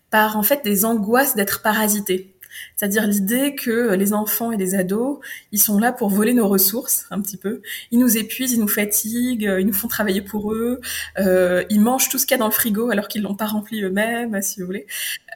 par 0.10 0.38
en 0.38 0.44
fait 0.44 0.64
des 0.64 0.86
angoisses 0.86 1.36
d'être 1.36 1.62
parasité. 1.62 2.37
C'est-à-dire 2.76 3.08
l'idée 3.08 3.56
que 3.56 3.94
les 3.96 4.14
enfants 4.14 4.52
et 4.52 4.58
les 4.58 4.76
ados, 4.76 5.20
ils 5.52 5.60
sont 5.60 5.80
là 5.80 5.92
pour 5.92 6.10
voler 6.10 6.34
nos 6.34 6.48
ressources 6.48 7.06
un 7.12 7.22
petit 7.22 7.38
peu. 7.38 7.62
Ils 7.92 8.00
nous 8.00 8.18
épuisent, 8.18 8.54
ils 8.54 8.60
nous 8.60 8.68
fatiguent, 8.68 9.56
ils 9.60 9.66
nous 9.66 9.74
font 9.74 9.88
travailler 9.88 10.22
pour 10.22 10.54
eux. 10.54 10.82
Euh, 11.20 11.64
ils 11.70 11.82
mangent 11.82 12.10
tout 12.10 12.18
ce 12.18 12.26
qu'il 12.26 12.36
y 12.36 12.40
a 12.40 12.40
dans 12.40 12.48
le 12.48 12.54
frigo 12.54 12.90
alors 12.92 13.08
qu'ils 13.08 13.22
l'ont 13.22 13.36
pas 13.36 13.46
rempli 13.46 13.82
eux-mêmes, 13.82 14.42
si 14.42 14.60
vous 14.60 14.66
voulez. 14.66 14.86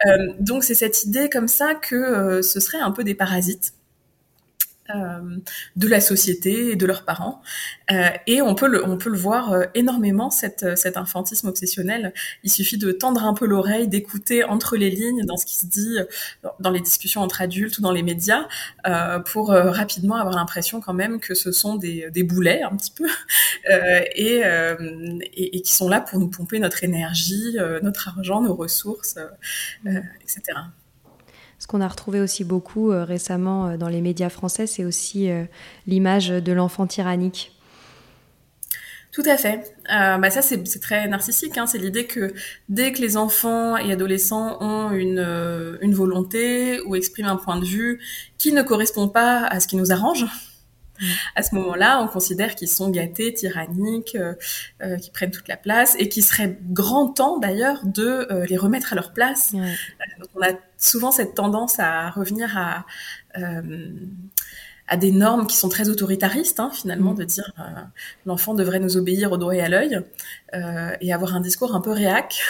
Euh, 0.05 0.33
donc 0.39 0.63
c'est 0.63 0.75
cette 0.75 1.03
idée 1.03 1.29
comme 1.29 1.47
ça 1.47 1.75
que 1.75 1.95
euh, 1.95 2.41
ce 2.41 2.59
serait 2.59 2.79
un 2.79 2.91
peu 2.91 3.03
des 3.03 3.15
parasites 3.15 3.73
de 5.75 5.87
la 5.87 6.01
société 6.01 6.71
et 6.71 6.75
de 6.75 6.85
leurs 6.85 7.03
parents. 7.03 7.41
Euh, 7.91 8.09
et 8.27 8.41
on 8.41 8.55
peut 8.55 8.67
le, 8.67 8.85
on 8.85 8.97
peut 8.97 9.09
le 9.09 9.17
voir 9.17 9.51
euh, 9.51 9.65
énormément, 9.75 10.29
cette, 10.29 10.77
cet 10.77 10.97
infantisme 10.97 11.47
obsessionnel. 11.47 12.13
Il 12.43 12.51
suffit 12.51 12.77
de 12.77 12.91
tendre 12.91 13.23
un 13.23 13.33
peu 13.33 13.45
l'oreille, 13.45 13.87
d'écouter 13.87 14.43
entre 14.43 14.77
les 14.77 14.89
lignes 14.89 15.25
dans 15.25 15.37
ce 15.37 15.45
qui 15.45 15.55
se 15.55 15.65
dit 15.65 15.97
dans 16.59 16.71
les 16.71 16.79
discussions 16.79 17.21
entre 17.21 17.41
adultes 17.41 17.77
ou 17.77 17.81
dans 17.81 17.91
les 17.91 18.03
médias, 18.03 18.47
pour 19.25 19.49
rapidement 19.49 20.15
avoir 20.15 20.35
l'impression 20.35 20.81
quand 20.81 20.93
même 20.93 21.19
que 21.19 21.33
ce 21.33 21.51
sont 21.51 21.75
des, 21.75 22.09
des 22.11 22.23
boulets 22.23 22.61
un 22.63 22.75
petit 22.75 22.91
peu, 22.91 23.07
et, 24.15 24.41
et, 25.33 25.57
et, 25.57 25.61
qui 25.61 25.73
sont 25.73 25.89
là 25.89 26.01
pour 26.01 26.19
nous 26.19 26.29
pomper 26.29 26.59
notre 26.59 26.83
énergie, 26.83 27.57
notre 27.81 28.07
argent, 28.07 28.41
nos 28.41 28.55
ressources, 28.55 29.17
etc. 29.85 30.41
Ce 31.61 31.67
qu'on 31.67 31.79
a 31.79 31.87
retrouvé 31.87 32.19
aussi 32.19 32.43
beaucoup 32.43 32.91
euh, 32.91 33.03
récemment 33.03 33.67
euh, 33.67 33.77
dans 33.77 33.87
les 33.87 34.01
médias 34.01 34.29
français, 34.29 34.65
c'est 34.65 34.83
aussi 34.83 35.29
euh, 35.29 35.43
l'image 35.85 36.29
de 36.29 36.51
l'enfant 36.51 36.87
tyrannique. 36.87 37.55
Tout 39.11 39.21
à 39.27 39.37
fait. 39.37 39.75
bah 39.87 40.31
ça, 40.31 40.41
c'est 40.41 40.63
très 40.79 41.07
narcissique. 41.07 41.59
Hein. 41.59 41.67
C'est 41.67 41.77
l'idée 41.77 42.07
que 42.07 42.33
dès 42.69 42.93
que 42.93 43.01
les 43.01 43.15
enfants 43.15 43.77
et 43.77 43.91
adolescents 43.91 44.57
ont 44.61 44.89
une, 44.89 45.19
une 45.81 45.93
volonté 45.93 46.79
ou 46.85 46.95
expriment 46.95 47.27
un 47.27 47.35
point 47.35 47.59
de 47.59 47.65
vue 47.65 47.99
qui 48.37 48.53
ne 48.53 48.61
correspond 48.61 49.09
pas 49.09 49.45
à 49.45 49.59
ce 49.59 49.67
qui 49.67 49.75
nous 49.75 49.91
arrange, 49.91 50.25
à 51.35 51.43
ce 51.43 51.55
moment-là, 51.55 52.01
on 52.01 52.07
considère 52.07 52.55
qu'ils 52.55 52.67
sont 52.67 52.89
gâtés, 52.89 53.33
tyranniques, 53.33 54.15
euh, 54.15 54.33
euh, 54.81 54.97
qui 54.97 55.11
prennent 55.11 55.31
toute 55.31 55.47
la 55.47 55.57
place 55.57 55.95
et 55.99 56.09
qu'il 56.09 56.23
serait 56.23 56.57
grand 56.69 57.07
temps 57.09 57.39
d'ailleurs 57.39 57.85
de 57.85 58.27
euh, 58.31 58.45
les 58.45 58.57
remettre 58.57 58.93
à 58.93 58.95
leur 58.95 59.13
place. 59.13 59.53
Donc 59.53 60.29
on 60.35 60.41
a 60.41 60.53
souvent 60.77 61.11
cette 61.11 61.35
tendance 61.35 61.79
à 61.79 62.09
revenir 62.09 62.57
à 62.57 62.85
à 64.87 64.97
des 64.97 65.13
normes 65.13 65.47
qui 65.47 65.55
sont 65.55 65.69
très 65.69 65.87
autoritaristes, 65.87 66.59
hein, 66.59 66.69
finalement, 66.73 67.13
mm. 67.13 67.17
de 67.17 67.23
dire 67.23 67.53
l'enfant 68.25 68.53
devrait 68.53 68.81
nous 68.81 68.97
obéir 68.97 69.31
au 69.31 69.37
doigt 69.37 69.55
et 69.55 69.61
à 69.61 69.69
l'œil, 69.69 70.01
et 70.53 71.13
avoir 71.13 71.33
un 71.33 71.39
discours 71.39 71.75
un 71.75 71.79
peu 71.79 71.91
réac 71.91 72.41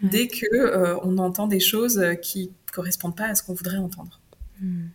dès 0.00 0.28
que 0.28 0.96
on 1.02 1.18
entend 1.18 1.48
des 1.48 1.58
choses 1.58 2.00
qui 2.22 2.52
correspondent 2.72 3.16
pas 3.16 3.26
à 3.26 3.34
ce 3.34 3.42
qu'on 3.42 3.54
voudrait 3.54 3.78
entendre. 3.78 4.20
Mm. 4.60 4.86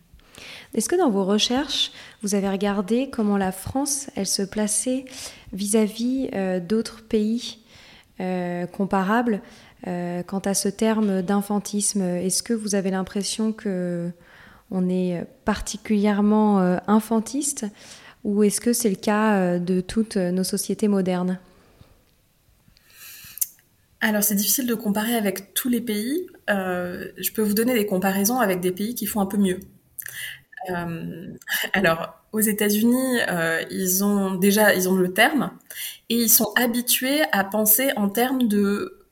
Est-ce 0.76 0.90
que 0.90 0.96
dans 0.96 1.08
vos 1.08 1.24
recherches, 1.24 1.90
vous 2.22 2.34
avez 2.34 2.50
regardé 2.50 3.08
comment 3.08 3.38
la 3.38 3.50
France, 3.50 4.10
elle 4.14 4.26
se 4.26 4.42
plaçait 4.42 5.06
vis-à-vis 5.54 6.28
euh, 6.34 6.60
d'autres 6.60 7.02
pays 7.02 7.60
euh, 8.20 8.66
comparables 8.66 9.40
euh, 9.86 10.22
quant 10.22 10.40
à 10.40 10.52
ce 10.52 10.68
terme 10.68 11.22
d'infantisme? 11.22 12.02
Est-ce 12.02 12.42
que 12.42 12.52
vous 12.52 12.74
avez 12.74 12.90
l'impression 12.90 13.52
que 13.52 14.10
on 14.70 14.90
est 14.90 15.24
particulièrement 15.44 16.58
infantiste 16.88 17.66
ou 18.24 18.42
est-ce 18.42 18.60
que 18.60 18.72
c'est 18.72 18.90
le 18.90 18.96
cas 18.96 19.60
de 19.60 19.80
toutes 19.80 20.16
nos 20.16 20.42
sociétés 20.42 20.88
modernes? 20.88 21.38
Alors 24.00 24.24
c'est 24.24 24.34
difficile 24.34 24.66
de 24.66 24.74
comparer 24.74 25.14
avec 25.14 25.54
tous 25.54 25.68
les 25.68 25.80
pays. 25.80 26.26
je 26.48 27.32
peux 27.32 27.42
vous 27.42 27.54
donner 27.54 27.74
des 27.74 27.86
comparaisons 27.86 28.40
avec 28.40 28.60
des 28.60 28.72
pays 28.72 28.96
qui 28.96 29.06
font 29.06 29.20
un 29.20 29.26
peu 29.26 29.36
mieux. 29.36 29.60
Euh, 30.70 31.34
alors, 31.72 32.20
aux 32.32 32.40
États-Unis, 32.40 33.20
euh, 33.28 33.62
ils 33.70 34.04
ont 34.04 34.34
déjà 34.34 34.74
ils 34.74 34.88
ont 34.88 34.94
le 34.94 35.12
terme 35.12 35.50
et 36.08 36.16
ils 36.16 36.30
sont 36.30 36.52
habitués 36.56 37.22
à 37.32 37.44
penser 37.44 37.92
en 37.96 38.08
termes 38.08 38.48
de 38.48 39.06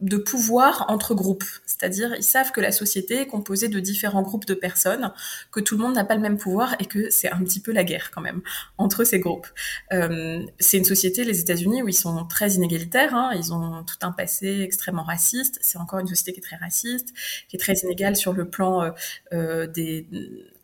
de 0.00 0.16
pouvoir 0.16 0.84
entre 0.88 1.12
groupes, 1.14 1.44
c'est-à-dire 1.66 2.14
ils 2.16 2.22
savent 2.22 2.52
que 2.52 2.60
la 2.60 2.70
société 2.70 3.22
est 3.22 3.26
composée 3.26 3.66
de 3.66 3.80
différents 3.80 4.22
groupes 4.22 4.46
de 4.46 4.54
personnes, 4.54 5.12
que 5.50 5.58
tout 5.58 5.76
le 5.76 5.82
monde 5.82 5.96
n'a 5.96 6.04
pas 6.04 6.14
le 6.14 6.20
même 6.20 6.38
pouvoir 6.38 6.76
et 6.78 6.84
que 6.84 7.10
c'est 7.10 7.30
un 7.32 7.42
petit 7.42 7.58
peu 7.58 7.72
la 7.72 7.82
guerre 7.82 8.12
quand 8.12 8.20
même 8.20 8.40
entre 8.78 9.02
ces 9.02 9.18
groupes. 9.18 9.48
Euh, 9.92 10.40
c'est 10.60 10.78
une 10.78 10.84
société, 10.84 11.24
les 11.24 11.40
États-Unis, 11.40 11.82
où 11.82 11.88
ils 11.88 11.94
sont 11.94 12.24
très 12.26 12.52
inégalitaires, 12.52 13.12
hein, 13.12 13.32
ils 13.34 13.52
ont 13.52 13.82
tout 13.82 13.96
un 14.02 14.12
passé 14.12 14.60
extrêmement 14.60 15.02
raciste, 15.02 15.58
c'est 15.62 15.78
encore 15.78 15.98
une 15.98 16.06
société 16.06 16.32
qui 16.32 16.38
est 16.38 16.42
très 16.42 16.56
raciste, 16.56 17.12
qui 17.48 17.56
est 17.56 17.60
très 17.60 17.74
inégale 17.74 18.14
sur 18.14 18.32
le 18.32 18.48
plan 18.48 18.94
des 19.32 20.06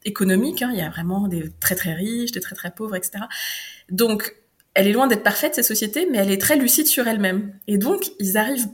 économique. 0.05 0.63
Hein. 0.63 0.71
il 0.73 0.79
y 0.79 0.83
a 0.83 0.91
vraiment 0.91 1.29
des 1.29 1.51
très 1.61 1.75
très 1.75 1.95
riches, 1.95 2.33
des 2.33 2.41
très 2.41 2.55
très 2.55 2.71
pauvres, 2.71 2.97
etc. 2.97 3.25
Donc, 3.91 4.35
elle 4.75 4.89
est 4.89 4.93
loin 4.93 5.07
d'être 5.07 5.23
parfaite 5.23 5.55
cette 5.55 5.65
société, 5.65 6.07
mais 6.11 6.19
elle 6.19 6.31
est 6.31 6.41
très 6.41 6.57
lucide 6.57 6.87
sur 6.87 7.07
elle-même. 7.07 7.53
Et 7.69 7.79
donc, 7.79 8.11
ils 8.19 8.37
arrivent 8.37 8.69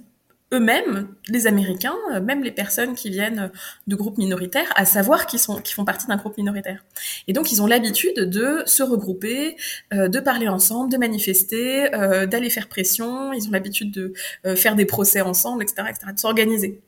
eux-mêmes, 0.52 1.08
les 1.28 1.46
Américains, 1.46 1.96
euh, 2.12 2.20
même 2.20 2.42
les 2.42 2.50
personnes 2.50 2.94
qui 2.94 3.10
viennent 3.10 3.50
de 3.86 3.96
groupes 3.96 4.18
minoritaires, 4.18 4.72
à 4.74 4.84
savoir 4.84 5.26
qu'ils 5.26 5.38
sont, 5.38 5.60
qui 5.60 5.72
font 5.74 5.84
partie 5.84 6.06
d'un 6.06 6.16
groupe 6.16 6.36
minoritaire. 6.38 6.84
Et 7.28 7.32
donc, 7.32 7.52
ils 7.52 7.62
ont 7.62 7.66
l'habitude 7.66 8.16
de 8.16 8.62
se 8.66 8.82
regrouper, 8.82 9.56
euh, 9.92 10.08
de 10.08 10.18
parler 10.18 10.48
ensemble, 10.48 10.90
de 10.90 10.98
manifester, 10.98 11.94
euh, 11.94 12.26
d'aller 12.26 12.50
faire 12.50 12.68
pression. 12.68 13.32
Ils 13.32 13.46
ont 13.46 13.52
l'habitude 13.52 13.92
de 13.92 14.12
faire 14.56 14.74
des 14.74 14.86
procès 14.86 15.20
ensemble, 15.20 15.62
etc., 15.62 15.82
etc., 15.88 16.12
de 16.12 16.18
s'organiser 16.18 16.80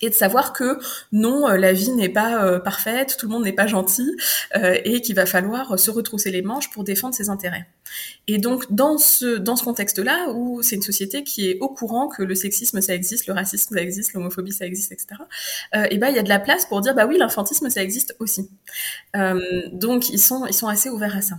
et 0.00 0.10
de 0.10 0.14
savoir 0.14 0.52
que 0.52 0.78
non, 1.12 1.48
euh, 1.48 1.56
la 1.56 1.72
vie 1.72 1.90
n'est 1.90 2.08
pas 2.08 2.44
euh, 2.44 2.58
parfaite, 2.58 3.16
tout 3.18 3.26
le 3.26 3.32
monde 3.32 3.44
n'est 3.44 3.52
pas 3.52 3.66
gentil, 3.66 4.16
euh, 4.56 4.78
et 4.84 5.00
qu'il 5.00 5.14
va 5.14 5.26
falloir 5.26 5.78
se 5.78 5.90
retrousser 5.90 6.30
les 6.30 6.42
manches 6.42 6.70
pour 6.70 6.84
défendre 6.84 7.14
ses 7.14 7.28
intérêts. 7.28 7.66
Et 8.26 8.38
donc 8.38 8.70
dans 8.70 8.98
ce 8.98 9.38
dans 9.38 9.56
ce 9.56 9.64
contexte-là, 9.64 10.30
où 10.34 10.62
c'est 10.62 10.76
une 10.76 10.82
société 10.82 11.24
qui 11.24 11.50
est 11.50 11.58
au 11.60 11.68
courant 11.68 12.08
que 12.08 12.22
le 12.22 12.34
sexisme 12.34 12.80
ça 12.80 12.94
existe, 12.94 13.26
le 13.26 13.34
racisme 13.34 13.74
ça 13.74 13.80
existe, 13.80 14.12
l'homophobie 14.12 14.52
ça 14.52 14.66
existe, 14.66 14.92
etc. 14.92 15.22
et 15.90 15.96
ben 15.98 16.08
il 16.08 16.16
y 16.16 16.18
a 16.18 16.22
de 16.22 16.28
la 16.28 16.38
place 16.38 16.66
pour 16.66 16.80
dire 16.82 16.94
bah 16.94 17.06
oui 17.06 17.16
l'infantisme 17.18 17.70
ça 17.70 17.82
existe 17.82 18.14
aussi. 18.18 18.50
donc 19.72 20.10
ils 20.10 20.18
sont 20.18 20.44
ils 20.46 20.54
sont 20.54 20.68
assez 20.68 20.90
ouverts 20.90 21.16
à 21.16 21.22
ça. 21.22 21.38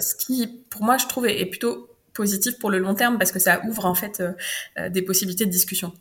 ce 0.00 0.14
qui 0.14 0.46
pour 0.70 0.84
moi 0.84 0.98
je 0.98 1.06
trouve 1.06 1.26
est 1.26 1.46
plutôt 1.46 1.88
positif 2.16 2.58
pour 2.58 2.70
le 2.70 2.78
long 2.78 2.94
terme 2.94 3.18
parce 3.18 3.30
que 3.30 3.38
ça 3.38 3.60
ouvre 3.68 3.84
en 3.84 3.94
fait 3.94 4.20
euh, 4.20 4.32
euh, 4.78 4.88
des 4.88 5.02
possibilités 5.02 5.44
de 5.44 5.50
discussion. 5.50 5.92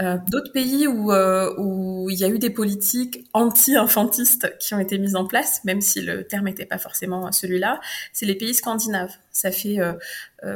Euh, 0.00 0.16
D'autres 0.28 0.52
pays 0.52 0.86
où, 0.86 1.12
où 1.12 2.10
il 2.10 2.18
y 2.18 2.24
a 2.24 2.28
eu 2.28 2.38
des 2.38 2.50
politiques 2.50 3.28
anti-infantistes 3.32 4.56
qui 4.58 4.74
ont 4.74 4.78
été 4.78 4.98
mises 4.98 5.16
en 5.16 5.26
place, 5.26 5.62
même 5.64 5.80
si 5.80 6.00
le 6.00 6.24
terme 6.26 6.46
n'était 6.46 6.66
pas 6.66 6.78
forcément 6.78 7.30
celui-là, 7.32 7.80
c'est 8.12 8.26
les 8.26 8.34
pays 8.34 8.54
scandinaves. 8.54 9.14
Ça 9.32 9.50
fait 9.50 9.78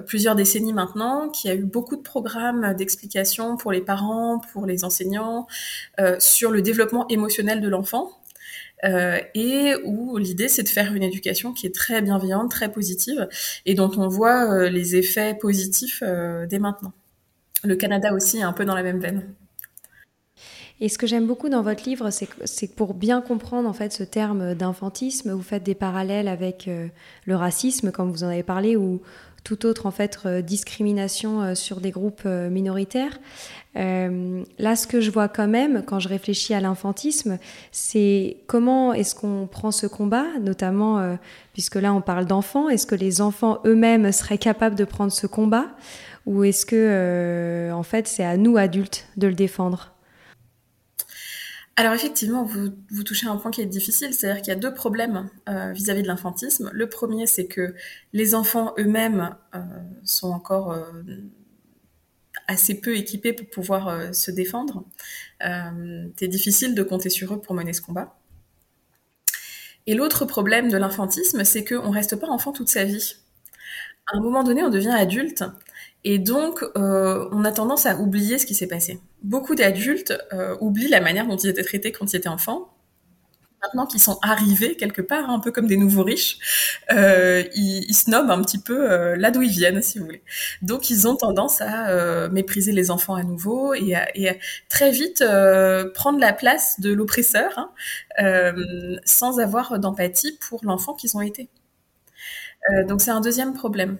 plusieurs 0.07 0.35
décennies 0.35 0.73
maintenant 0.73 1.29
qu'il 1.29 1.51
y 1.51 1.53
a 1.53 1.57
eu 1.57 1.65
beaucoup 1.65 1.97
de 1.97 2.03
programmes 2.03 2.75
d'explication 2.75 3.57
pour 3.57 3.73
les 3.73 3.81
parents, 3.81 4.41
pour 4.53 4.67
les 4.67 4.85
enseignants, 4.85 5.47
sur 6.19 6.51
le 6.51 6.63
développement 6.63 7.07
émotionnel 7.09 7.61
de 7.61 7.69
l'enfant 7.69 8.13
euh, 8.85 9.19
et 9.35 9.75
où 9.85 10.19
l'idée 10.19 10.49
c'est 10.49 10.63
de 10.63 10.69
faire 10.69 10.93
une 10.95 11.03
éducation 11.03 11.53
qui 11.53 11.67
est 11.67 11.75
très 11.75 12.03
bienveillante, 12.03 12.51
très 12.51 12.71
positive, 12.71 13.29
et 13.67 13.75
dont 13.75 13.91
on 13.97 14.09
voit 14.09 14.53
euh, 14.53 14.69
les 14.69 14.97
effets 14.97 15.35
positifs 15.35 16.03
euh, 16.07 16.47
dès 16.47 16.59
maintenant. 16.59 16.93
Le 17.63 17.77
Canada 17.77 18.13
aussi 18.13 18.39
est 18.39 18.43
un 18.43 18.53
peu 18.53 18.65
dans 18.65 18.75
la 18.75 18.83
même 18.83 19.01
veine. 19.01 19.25
Et 20.81 20.89
ce 20.89 20.99
que 20.99 21.07
j'aime 21.07 21.27
beaucoup 21.27 21.49
dans 21.49 21.63
votre 21.63 21.85
livre, 21.89 22.11
c'est 22.11 22.27
que, 22.27 22.75
pour 22.75 22.95
bien 22.95 23.23
comprendre 23.23 23.69
en 23.69 23.73
fait 23.73 23.93
ce 23.93 24.03
terme 24.03 24.55
d'infantisme, 24.55 25.33
vous 25.33 25.43
faites 25.43 25.63
des 25.63 25.77
parallèles 25.77 26.29
avec 26.29 26.69
le 27.27 27.37
racisme, 27.37 27.93
comme 27.93 28.11
vous 28.11 28.25
en 28.25 28.29
avez 28.29 28.43
parlé, 28.43 28.77
ou 28.77 29.01
toute 29.45 29.65
autre 29.65 29.87
en 29.87 29.91
fait 29.91 30.27
discrimination 30.27 31.55
sur 31.55 31.81
des 31.81 31.91
groupes 31.91 32.25
minoritaires. 32.25 33.19
Euh, 33.77 34.45
là, 34.59 34.77
ce 34.77 34.87
que 34.87 35.01
je 35.01 35.11
vois 35.11 35.29
quand 35.29 35.49
même 35.49 35.83
quand 35.85 35.99
je 35.99 36.09
réfléchis 36.09 36.55
à 36.55 36.61
l'infantisme, 36.61 37.39
c'est 37.73 38.37
comment 38.47 38.93
est-ce 38.93 39.15
qu'on 39.15 39.49
prend 39.51 39.73
ce 39.73 39.87
combat, 39.87 40.27
notamment 40.41 40.99
euh, 40.99 41.17
puisque 41.53 41.77
là 41.77 41.93
on 41.93 42.01
parle 42.01 42.27
d'enfants, 42.27 42.69
est-ce 42.69 42.87
que 42.87 42.95
les 42.95 43.21
enfants 43.21 43.59
eux-mêmes 43.67 44.13
seraient 44.13 44.39
capables 44.39 44.77
de 44.77 44.85
prendre 44.85 45.13
ce 45.13 45.27
combat? 45.27 45.67
Ou 46.27 46.45
est-ce 46.45 46.65
que, 46.65 47.71
en 47.71 47.83
fait, 47.83 48.09
c'est 48.09 48.25
à 48.25 48.39
nous, 48.39 48.57
adultes, 48.57 49.07
de 49.19 49.27
le 49.27 49.35
défendre? 49.35 49.94
Alors 51.77 51.93
effectivement, 51.93 52.45
vous, 52.45 53.03
touchez 53.05 53.27
un 53.27 53.37
point 53.37 53.51
qui 53.51 53.61
est 53.61 53.67
difficile, 53.67 54.15
c'est-à-dire 54.15 54.43
qu'il 54.43 54.53
y 54.53 54.57
a 54.57 54.59
deux 54.59 54.73
problèmes 54.73 55.29
vis-à-vis 55.73 56.03
de 56.03 56.07
l'infantisme. 56.07 56.71
Le 56.73 56.89
premier, 56.89 57.27
c'est 57.27 57.47
que 57.47 57.75
les 58.13 58.35
enfants 58.35 58.75
eux-mêmes 58.79 59.35
sont 60.05 60.31
encore 60.31 60.77
assez 62.47 62.81
peu 62.81 62.97
équipés 62.97 63.33
pour 63.33 63.49
pouvoir 63.51 64.15
se 64.15 64.31
défendre. 64.31 64.85
c'est 65.41 66.29
difficile 66.29 66.75
de 66.75 66.83
compter 66.85 67.11
sur 67.11 67.35
eux 67.35 67.41
pour 67.41 67.55
mener 67.55 67.73
ce 67.73 67.81
combat. 67.81 68.17
Et 69.87 69.95
l'autre 69.95 70.25
problème 70.25 70.71
de 70.71 70.77
l'infantisme, 70.77 71.45
c'est 71.45 71.65
qu'on 71.65 71.89
ne 71.89 71.95
reste 71.95 72.17
pas 72.17 72.29
enfant 72.29 72.53
toute 72.53 72.69
sa 72.69 72.85
vie. 72.85 73.17
À 74.13 74.17
un 74.17 74.21
moment 74.21 74.45
donné, 74.45 74.63
on 74.63 74.71
devient 74.71 74.91
adulte 74.91 75.45
et 76.05 76.19
donc 76.19 76.63
euh, 76.77 77.29
on 77.33 77.45
a 77.45 77.53
tendance 77.53 77.87
à 77.87 77.97
oublier 77.97 78.39
ce 78.39 78.47
qui 78.47 78.55
s'est 78.55 78.69
passé. 78.69 79.01
Beaucoup 79.23 79.55
d'adultes 79.55 80.15
euh, 80.33 80.57
oublient 80.61 80.89
la 80.89 81.01
manière 81.01 81.27
dont 81.27 81.37
ils 81.37 81.49
étaient 81.49 81.65
traités 81.65 81.93
quand 81.93 82.13
ils 82.13 82.17
étaient 82.17 82.29
enfants 82.29 82.71
maintenant 83.63 83.87
qu'ils 83.87 84.01
sont 84.01 84.19
arrivés 84.23 84.77
quelque 84.77 85.03
part, 85.03 85.31
un 85.31 85.41
peu 85.41 85.51
comme 85.51 85.67
des 85.67 85.77
nouveaux 85.77 86.05
riches, 86.05 86.39
euh, 86.93 87.43
ils, 87.55 87.85
ils 87.89 87.95
snobent 87.95 88.31
un 88.31 88.43
petit 88.43 88.59
peu 88.59 88.91
euh, 88.91 89.17
là 89.17 89.31
d'où 89.31 89.43
ils 89.43 89.51
viennent, 89.51 89.81
si 89.83 89.99
vous 89.99 90.05
voulez. 90.05 90.23
Donc 90.63 90.91
ils 90.91 91.09
ont 91.09 91.17
tendance 91.17 91.61
à 91.61 91.89
euh, 91.89 92.29
mépriser 92.31 92.73
les 92.73 92.91
enfants 92.91 93.15
à 93.15 93.23
nouveau 93.23 93.75
et 93.75 93.95
à, 93.95 94.07
et 94.17 94.39
très 94.69 94.91
vite 94.91 95.23
euh, 95.23 95.91
prendre 95.93 96.19
la 96.19 96.33
place 96.33 96.81
de 96.81 96.93
l'oppresseur, 96.93 97.53
hein, 97.59 97.71
euh, 98.21 98.97
sans 99.05 99.41
avoir 99.41 99.79
d'empathie 99.79 100.39
pour 100.49 100.61
l'enfant 100.65 100.95
qu'ils 100.95 101.17
ont 101.17 101.21
été. 101.23 101.49
donc 102.89 103.01
c'est 103.01 103.11
un 103.11 103.21
deuxième 103.21 103.55
problème. 103.55 103.99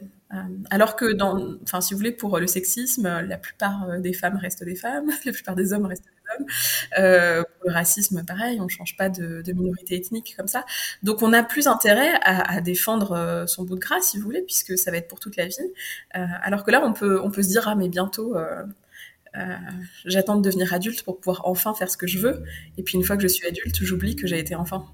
Alors 0.71 0.97
que 0.97 1.13
dans, 1.13 1.57
enfin 1.63 1.81
si 1.81 1.95
vous 1.95 1.99
voulez, 1.99 2.13
pour 2.13 2.39
le 2.39 2.47
sexisme, 2.47 3.23
la 3.27 3.39
plupart 3.39 4.01
des 4.01 4.13
femmes 4.13 4.37
restent 4.37 4.65
des 4.65 4.77
femmes, 4.77 5.11
la 5.25 5.33
plupart 5.33 5.55
des 5.55 5.73
hommes 5.73 5.87
restent 5.87 6.05
euh, 6.99 7.43
pour 7.43 7.71
le 7.71 7.73
racisme, 7.73 8.25
pareil, 8.25 8.61
on 8.61 8.65
ne 8.65 8.69
change 8.69 8.97
pas 8.97 9.09
de, 9.09 9.43
minorité 9.53 9.97
ethnique 9.97 10.35
comme 10.37 10.49
ça. 10.49 10.65
Donc 11.03 11.23
on 11.23 11.33
a 11.33 11.43
plus 11.43 11.67
intérêt 11.67 12.15
à, 12.23 12.61
défendre 12.61 13.13
euh, 13.13 13.47
son 13.47 13.65
bout 13.65 13.75
de 13.77 13.81
gras, 13.81 14.01
si 14.01 14.19
vous 14.19 14.25
voulez, 14.25 14.43
puisque 14.43 14.79
ça 14.79 14.91
va 14.91 14.99
être 14.99 15.09
pour 15.09 15.21
toute 15.21 15.37
la 15.37 15.47
vie. 15.47 15.55
Euh, 16.17 16.27
alors 16.43 16.65
que 16.65 16.71
là, 16.71 16.83
on 16.85 16.93
peut, 16.93 17.21
on 17.23 17.31
peut 17.31 17.43
se 17.43 17.49
dire, 17.49 17.69
ah 17.69 17.75
mais 17.75 17.89
bientôt... 17.89 18.37
j'attends 20.05 20.37
de 20.37 20.43
devenir 20.43 20.73
adulte 20.73 21.03
pour 21.03 21.19
pouvoir 21.19 21.43
enfin 21.45 21.75
faire 21.75 21.91
ce 21.91 21.97
que 21.97 22.07
je 22.07 22.19
veux. 22.19 22.45
Et 22.79 22.83
puis 22.85 22.97
une 22.97 23.05
fois 23.05 23.17
que 23.17 23.23
je 23.23 23.29
suis 23.29 23.47
adulte, 23.47 23.77
j'oublie 23.83 24.15
que 24.15 24.27
j'ai 24.27 24.39
été 24.39 24.55
enfant. 24.55 24.87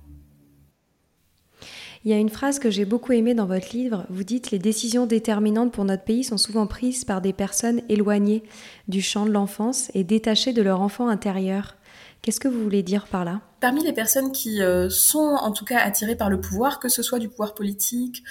Il 2.02 2.10
y 2.10 2.14
a 2.14 2.18
une 2.18 2.30
phrase 2.30 2.58
que 2.58 2.70
j'ai 2.70 2.86
beaucoup 2.86 3.12
aimée 3.12 3.34
dans 3.34 3.44
votre 3.44 3.76
livre. 3.76 4.06
Vous 4.08 4.24
dites 4.24 4.50
Les 4.50 4.58
décisions 4.58 5.04
déterminantes 5.04 5.70
pour 5.70 5.84
notre 5.84 6.04
pays 6.04 6.24
sont 6.24 6.38
souvent 6.38 6.66
prises 6.66 7.04
par 7.04 7.20
des 7.20 7.34
personnes 7.34 7.82
éloignées 7.90 8.42
du 8.88 9.02
champ 9.02 9.26
de 9.26 9.30
l'enfance 9.30 9.90
et 9.92 10.02
détachées 10.02 10.54
de 10.54 10.62
leur 10.62 10.80
enfant 10.80 11.08
intérieur. 11.08 11.76
Qu'est-ce 12.22 12.40
que 12.40 12.48
vous 12.48 12.62
voulez 12.62 12.82
dire 12.82 13.06
par 13.06 13.26
là? 13.26 13.42
Parmi 13.60 13.84
les 13.84 13.92
personnes 13.92 14.32
qui 14.32 14.62
euh, 14.62 14.88
sont 14.88 15.36
en 15.40 15.52
tout 15.52 15.64
cas 15.64 15.78
attirées 15.78 16.16
par 16.16 16.30
le 16.30 16.40
pouvoir, 16.40 16.80
que 16.80 16.88
ce 16.88 17.02
soit 17.02 17.18
du 17.18 17.28
pouvoir 17.28 17.54
politique 17.54 18.22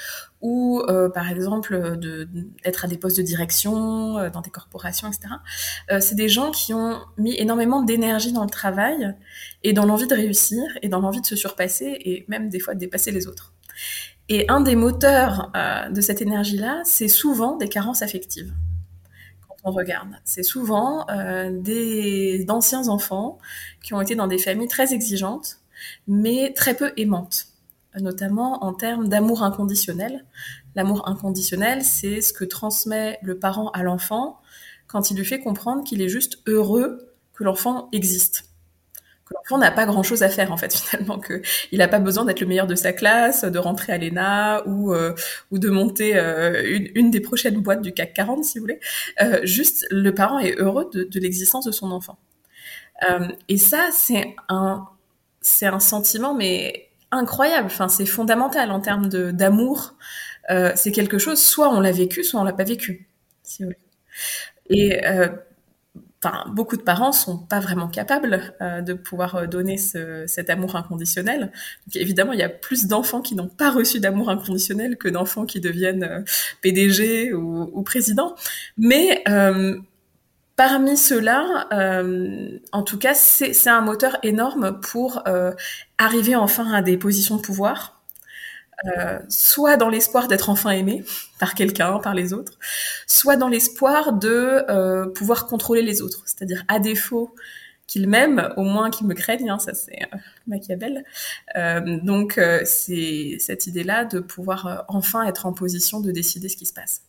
ou 0.41 0.81
euh, 0.87 1.09
par 1.09 1.29
exemple 1.29 1.97
d'être 2.63 2.85
à 2.85 2.87
des 2.87 2.97
postes 2.97 3.17
de 3.17 3.21
direction 3.21 4.17
euh, 4.17 4.29
dans 4.29 4.41
des 4.41 4.49
corporations, 4.49 5.07
etc., 5.07 5.35
c'est 5.99 6.15
des 6.15 6.29
gens 6.29 6.51
qui 6.51 6.73
ont 6.73 6.99
mis 7.17 7.35
énormément 7.35 7.81
d'énergie 7.81 8.31
dans 8.31 8.43
le 8.43 8.49
travail 8.49 9.15
et 9.63 9.73
dans 9.73 9.85
l'envie 9.85 10.07
de 10.07 10.15
réussir 10.15 10.63
et 10.81 10.89
dans 10.89 10.99
l'envie 10.99 11.21
de 11.21 11.25
se 11.25 11.35
surpasser 11.35 11.97
et 11.99 12.25
même 12.27 12.49
des 12.49 12.59
fois 12.59 12.73
de 12.73 12.79
dépasser 12.79 13.11
les 13.11 13.27
autres. 13.27 13.53
Et 14.29 14.45
un 14.47 14.61
des 14.61 14.75
moteurs 14.75 15.51
euh, 15.55 15.89
de 15.89 16.01
cette 16.01 16.21
énergie-là, 16.21 16.81
c'est 16.85 17.07
souvent 17.07 17.57
des 17.57 17.67
carences 17.67 18.03
affectives. 18.03 18.53
On 19.63 19.71
regarde, 19.71 20.09
c'est 20.23 20.43
souvent 20.43 21.05
euh, 21.09 21.49
des 21.51 22.45
d'anciens 22.45 22.87
enfants 22.87 23.39
qui 23.83 23.93
ont 23.93 24.01
été 24.01 24.15
dans 24.15 24.27
des 24.27 24.37
familles 24.37 24.67
très 24.67 24.93
exigeantes, 24.93 25.57
mais 26.07 26.53
très 26.53 26.75
peu 26.75 26.93
aimantes, 26.97 27.47
notamment 27.99 28.63
en 28.63 28.73
termes 28.73 29.09
d'amour 29.09 29.43
inconditionnel. 29.43 30.25
L'amour 30.75 31.07
inconditionnel, 31.07 31.83
c'est 31.83 32.21
ce 32.21 32.31
que 32.31 32.45
transmet 32.45 33.19
le 33.21 33.37
parent 33.37 33.69
à 33.71 33.83
l'enfant 33.83 34.39
quand 34.87 35.11
il 35.11 35.17
lui 35.17 35.25
fait 35.25 35.39
comprendre 35.39 35.83
qu'il 35.83 36.01
est 36.01 36.09
juste 36.09 36.39
heureux 36.47 37.13
que 37.33 37.43
l'enfant 37.43 37.89
existe 37.91 38.48
l'enfant 39.31 39.57
n'a 39.57 39.71
pas 39.71 39.85
grand 39.85 40.03
chose 40.03 40.23
à 40.23 40.29
faire 40.29 40.51
en 40.51 40.57
fait 40.57 40.73
finalement 40.75 41.19
que 41.19 41.41
il 41.71 41.79
n'a 41.79 41.87
pas 41.87 41.99
besoin 41.99 42.25
d'être 42.25 42.39
le 42.41 42.47
meilleur 42.47 42.67
de 42.67 42.75
sa 42.75 42.93
classe 42.93 43.43
de 43.43 43.59
rentrer 43.59 43.93
à 43.93 43.97
l'ENA 43.97 44.63
ou 44.67 44.93
euh, 44.93 45.13
ou 45.51 45.59
de 45.59 45.69
monter 45.69 46.15
euh, 46.17 46.63
une, 46.65 46.89
une, 46.95 47.11
des 47.11 47.21
prochaines 47.21 47.59
boîtes 47.59 47.81
du 47.81 47.93
CAC 47.93 48.13
40 48.13 48.43
si 48.43 48.59
vous 48.59 48.63
voulez. 48.63 48.79
Euh, 49.21 49.39
juste 49.43 49.85
le 49.91 50.13
parent 50.13 50.39
est 50.39 50.55
heureux 50.59 50.89
de, 50.93 51.03
de 51.03 51.19
l'existence 51.19 51.65
de 51.65 51.71
son 51.71 51.91
enfant. 51.91 52.17
Euh, 53.09 53.27
et 53.47 53.57
ça 53.57 53.89
c'est 53.91 54.35
un 54.49 54.87
c'est 55.41 55.67
un 55.67 55.79
sentiment 55.79 56.33
mais 56.33 56.89
incroyable. 57.11 57.67
Enfin 57.67 57.89
c'est 57.89 58.05
fondamental 58.05 58.71
en 58.71 58.79
termes 58.79 59.09
de 59.09 59.31
d'amour. 59.31 59.95
C'est 60.75 60.91
quelque 60.91 61.19
chose 61.19 61.39
soit 61.39 61.69
on 61.69 61.79
l'a 61.79 61.91
vécu 61.91 62.23
soit 62.23 62.39
on 62.41 62.43
l'a 62.43 62.53
pas 62.53 62.63
vécu 62.63 63.07
si 63.43 63.63
vous 63.63 63.69
voulez. 63.69 63.79
Et 64.69 65.01
beaucoup 66.47 66.75
de 66.75 66.81
parents 66.81 67.11
sont 67.11 67.37
pas 67.37 67.59
vraiment 67.59 67.87
capables 67.87 68.53
euh, 68.61 68.81
de 68.81 68.93
pouvoir 68.93 69.35
euh, 69.35 69.45
donner 69.45 69.77
ce, 69.77 70.25
cet 70.27 70.49
amour 70.49 70.75
inconditionnel. 70.75 71.51
Évidemment, 71.95 72.33
il 72.33 72.39
y 72.39 72.43
a 72.43 72.49
plus 72.49 72.87
d'enfants 72.87 73.21
qui 73.21 73.35
n'ont 73.35 73.47
pas 73.47 73.71
reçu 73.71 73.99
d'amour 73.99 74.29
inconditionnel 74.29 74.97
que 74.97 75.07
d'enfants 75.07 75.45
qui 75.45 75.61
deviennent 75.61 76.03
euh, 76.03 76.21
PDG 76.61 77.33
ou, 77.33 77.81
président. 77.83 78.35
Mais 78.77 79.23
parmi 80.55 80.97
ceux-là, 80.97 81.67
en 82.71 82.83
tout 82.83 82.99
cas, 82.99 83.13
c'est 83.13 83.69
un 83.69 83.81
moteur 83.81 84.17
énorme 84.21 84.79
pour 84.81 85.23
arriver 85.97 86.35
enfin 86.35 86.71
à 86.71 86.81
des 86.81 86.97
positions 86.97 87.37
de 87.37 87.41
pouvoir 87.41 87.98
euh, 88.85 89.19
soit 89.29 89.77
dans 89.77 89.89
l'espoir 89.89 90.27
d'être 90.27 90.49
enfin 90.49 90.71
aimé 90.71 91.03
par 91.39 91.53
quelqu'un, 91.53 91.99
par 91.99 92.13
les 92.13 92.33
autres, 92.33 92.53
soit 93.07 93.35
dans 93.35 93.47
l'espoir 93.49 94.13
de 94.13 94.63
euh, 94.69 95.07
pouvoir 95.07 95.47
contrôler 95.47 95.81
les 95.81 96.01
autres. 96.01 96.23
C'est-à-dire, 96.25 96.63
à 96.67 96.79
défaut 96.79 97.35
qu'ils 97.87 98.07
m'aiment, 98.07 98.53
au 98.55 98.63
moins 98.63 98.91
qu'ils 98.91 99.07
me 99.07 99.15
craignent, 99.15 99.49
hein, 99.49 99.59
ça 99.59 99.73
c'est 99.73 100.03
euh, 100.13 100.17
Machiavel. 100.47 101.03
Euh, 101.55 101.99
donc 102.01 102.39
c'est 102.63 103.37
cette 103.39 103.67
idée-là 103.67 104.05
de 104.05 104.19
pouvoir 104.19 104.85
enfin 104.87 105.23
être 105.25 105.45
en 105.45 105.53
position 105.53 105.99
de 105.99 106.11
décider 106.11 106.49
ce 106.49 106.57
qui 106.57 106.65
se 106.65 106.73
passe. 106.73 107.01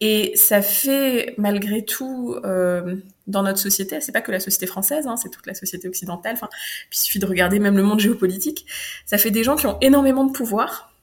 Et 0.00 0.32
ça 0.36 0.62
fait 0.62 1.34
malgré 1.38 1.84
tout 1.84 2.36
euh, 2.44 2.96
dans 3.26 3.42
notre 3.42 3.58
société, 3.58 4.00
c'est 4.00 4.12
pas 4.12 4.20
que 4.20 4.30
la 4.30 4.38
société 4.38 4.66
française, 4.66 5.08
hein, 5.08 5.16
c'est 5.16 5.28
toute 5.28 5.46
la 5.46 5.54
société 5.54 5.88
occidentale. 5.88 6.34
Enfin, 6.34 6.48
il 6.92 6.98
suffit 6.98 7.18
de 7.18 7.26
regarder 7.26 7.58
même 7.58 7.76
le 7.76 7.82
monde 7.82 7.98
géopolitique. 7.98 8.66
Ça 9.06 9.18
fait 9.18 9.32
des 9.32 9.42
gens 9.42 9.56
qui 9.56 9.66
ont 9.66 9.76
énormément 9.80 10.24
de 10.24 10.32
pouvoir, 10.32 10.94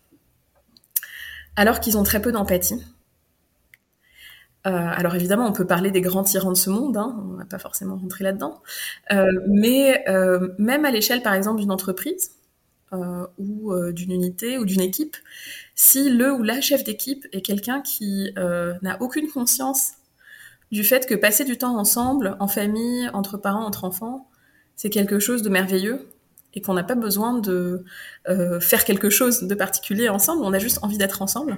alors 1.57 1.81
qu'ils 1.81 1.97
ont 1.97 2.03
très 2.03 2.21
peu 2.21 2.31
d'empathie. 2.31 2.81
Euh, 4.65 4.71
alors 4.71 5.13
évidemment, 5.13 5.45
on 5.45 5.53
peut 5.53 5.67
parler 5.67 5.91
des 5.91 6.01
grands 6.01 6.23
tyrans 6.23 6.51
de 6.51 6.57
ce 6.57 6.69
monde, 6.69 6.97
hein, 6.97 7.21
on 7.33 7.37
va 7.37 7.45
pas 7.45 7.59
forcément 7.59 7.97
rentrer 7.97 8.23
là-dedans, 8.23 8.63
euh, 9.11 9.29
mais 9.47 10.05
même 10.57 10.85
à 10.85 10.91
l'échelle, 10.91 11.21
par 11.21 11.33
exemple, 11.33 11.59
d'une 11.59 11.71
entreprise 11.71 12.34
ou 13.37 13.71
euh, 13.71 13.91
d'une 13.91 14.11
unité 14.11 14.57
ou 14.57 14.65
d'une 14.65 14.81
équipe, 14.81 15.17
si 15.75 16.09
le 16.09 16.31
ou 16.33 16.43
la 16.43 16.61
chef 16.61 16.83
d'équipe 16.83 17.27
est 17.31 17.41
quelqu'un 17.41 17.81
qui 17.81 18.31
euh, 18.37 18.73
n'a 18.81 19.01
aucune 19.01 19.27
conscience 19.27 19.93
du 20.71 20.83
fait 20.83 21.05
que 21.05 21.15
passer 21.15 21.45
du 21.45 21.57
temps 21.57 21.77
ensemble, 21.77 22.35
en 22.39 22.47
famille, 22.47 23.09
entre 23.13 23.37
parents, 23.37 23.65
entre 23.65 23.83
enfants, 23.83 24.29
c'est 24.75 24.89
quelque 24.89 25.19
chose 25.19 25.41
de 25.41 25.49
merveilleux 25.49 26.07
et 26.53 26.61
qu'on 26.61 26.73
n'a 26.73 26.83
pas 26.83 26.95
besoin 26.95 27.37
de 27.37 27.83
euh, 28.29 28.59
faire 28.59 28.85
quelque 28.85 29.09
chose 29.09 29.43
de 29.43 29.55
particulier 29.55 30.09
ensemble, 30.09 30.43
on 30.43 30.53
a 30.53 30.59
juste 30.59 30.79
envie 30.81 30.97
d'être 30.97 31.21
ensemble 31.21 31.57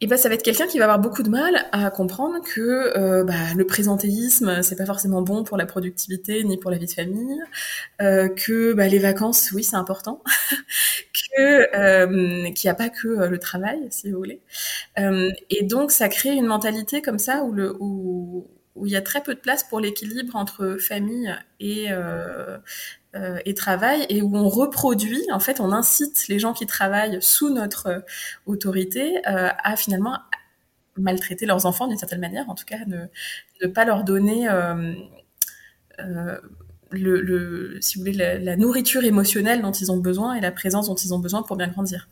et 0.00 0.06
ben 0.06 0.16
ça 0.16 0.28
va 0.28 0.36
être 0.36 0.42
quelqu'un 0.44 0.66
qui 0.66 0.78
va 0.78 0.84
avoir 0.84 1.00
beaucoup 1.00 1.22
de 1.22 1.28
mal 1.28 1.66
à 1.72 1.90
comprendre 1.90 2.40
que 2.42 2.96
euh, 2.96 3.24
bah, 3.24 3.54
le 3.56 3.66
présentéisme 3.66 4.62
c'est 4.62 4.76
pas 4.76 4.86
forcément 4.86 5.22
bon 5.22 5.42
pour 5.42 5.56
la 5.56 5.66
productivité 5.66 6.44
ni 6.44 6.56
pour 6.56 6.70
la 6.70 6.78
vie 6.78 6.86
de 6.86 6.92
famille, 6.92 7.40
euh, 8.00 8.28
que 8.28 8.74
bah, 8.74 8.86
les 8.86 9.00
vacances 9.00 9.50
oui 9.52 9.64
c'est 9.64 9.76
important, 9.76 10.22
que 11.36 11.76
euh, 11.76 12.50
qu'il 12.52 12.68
n'y 12.68 12.70
a 12.70 12.74
pas 12.74 12.90
que 12.90 13.08
euh, 13.08 13.28
le 13.28 13.38
travail 13.38 13.80
si 13.90 14.10
vous 14.10 14.18
voulez, 14.18 14.40
et 14.96 15.64
donc 15.64 15.90
ça 15.90 16.08
crée 16.08 16.32
une 16.32 16.46
mentalité 16.46 17.02
comme 17.02 17.18
ça 17.18 17.42
où 17.44 17.52
le 17.52 17.76
où 17.80 18.46
où 18.76 18.86
il 18.86 18.92
y 18.92 18.96
a 18.96 19.02
très 19.02 19.22
peu 19.22 19.34
de 19.34 19.40
place 19.40 19.64
pour 19.64 19.80
l'équilibre 19.80 20.36
entre 20.36 20.76
famille 20.78 21.34
et, 21.58 21.88
euh, 23.18 23.38
et 23.46 23.54
travail, 23.54 24.06
et 24.08 24.22
où 24.22 24.36
on 24.36 24.48
reproduit, 24.48 25.22
en 25.32 25.40
fait, 25.40 25.60
on 25.60 25.72
incite 25.72 26.28
les 26.28 26.38
gens 26.38 26.52
qui 26.52 26.66
travaillent 26.66 27.18
sous 27.20 27.50
notre 27.50 27.86
euh, 27.88 28.00
autorité 28.46 29.18
euh, 29.26 29.48
à 29.62 29.76
finalement 29.76 30.18
maltraiter 30.96 31.46
leurs 31.46 31.66
enfants 31.66 31.86
d'une 31.86 31.96
certaine 31.96 32.20
manière, 32.20 32.48
en 32.50 32.54
tout 32.54 32.64
cas 32.64 32.78
ne, 32.86 33.68
pas 33.68 33.84
leur 33.84 34.02
donner 34.04 34.48
le, 36.90 37.78
si 37.80 37.96
vous 37.98 38.04
voulez, 38.04 38.16
la, 38.16 38.38
la 38.38 38.56
nourriture 38.56 39.04
émotionnelle 39.04 39.62
dont 39.62 39.70
ils 39.72 39.92
ont 39.92 39.96
besoin 39.96 40.34
et 40.34 40.40
la 40.40 40.50
présence 40.50 40.88
dont 40.88 40.96
ils 40.96 41.14
ont 41.14 41.20
besoin 41.20 41.42
pour 41.42 41.56
bien 41.56 41.68
grandir. 41.68 42.08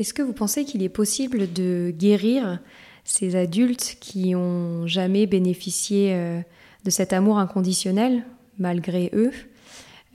Est-ce 0.00 0.12
que 0.12 0.22
vous 0.22 0.32
pensez 0.32 0.64
qu'il 0.64 0.82
est 0.82 0.88
possible 0.88 1.52
de 1.52 1.92
guérir 1.96 2.58
ces 3.04 3.36
adultes 3.36 3.98
qui 4.00 4.34
ont 4.34 4.88
jamais 4.88 5.26
bénéficié 5.26 6.42
de 6.84 6.90
cet 6.90 7.12
amour 7.12 7.38
inconditionnel 7.38 8.24
malgré 8.58 9.10
eux? 9.14 9.30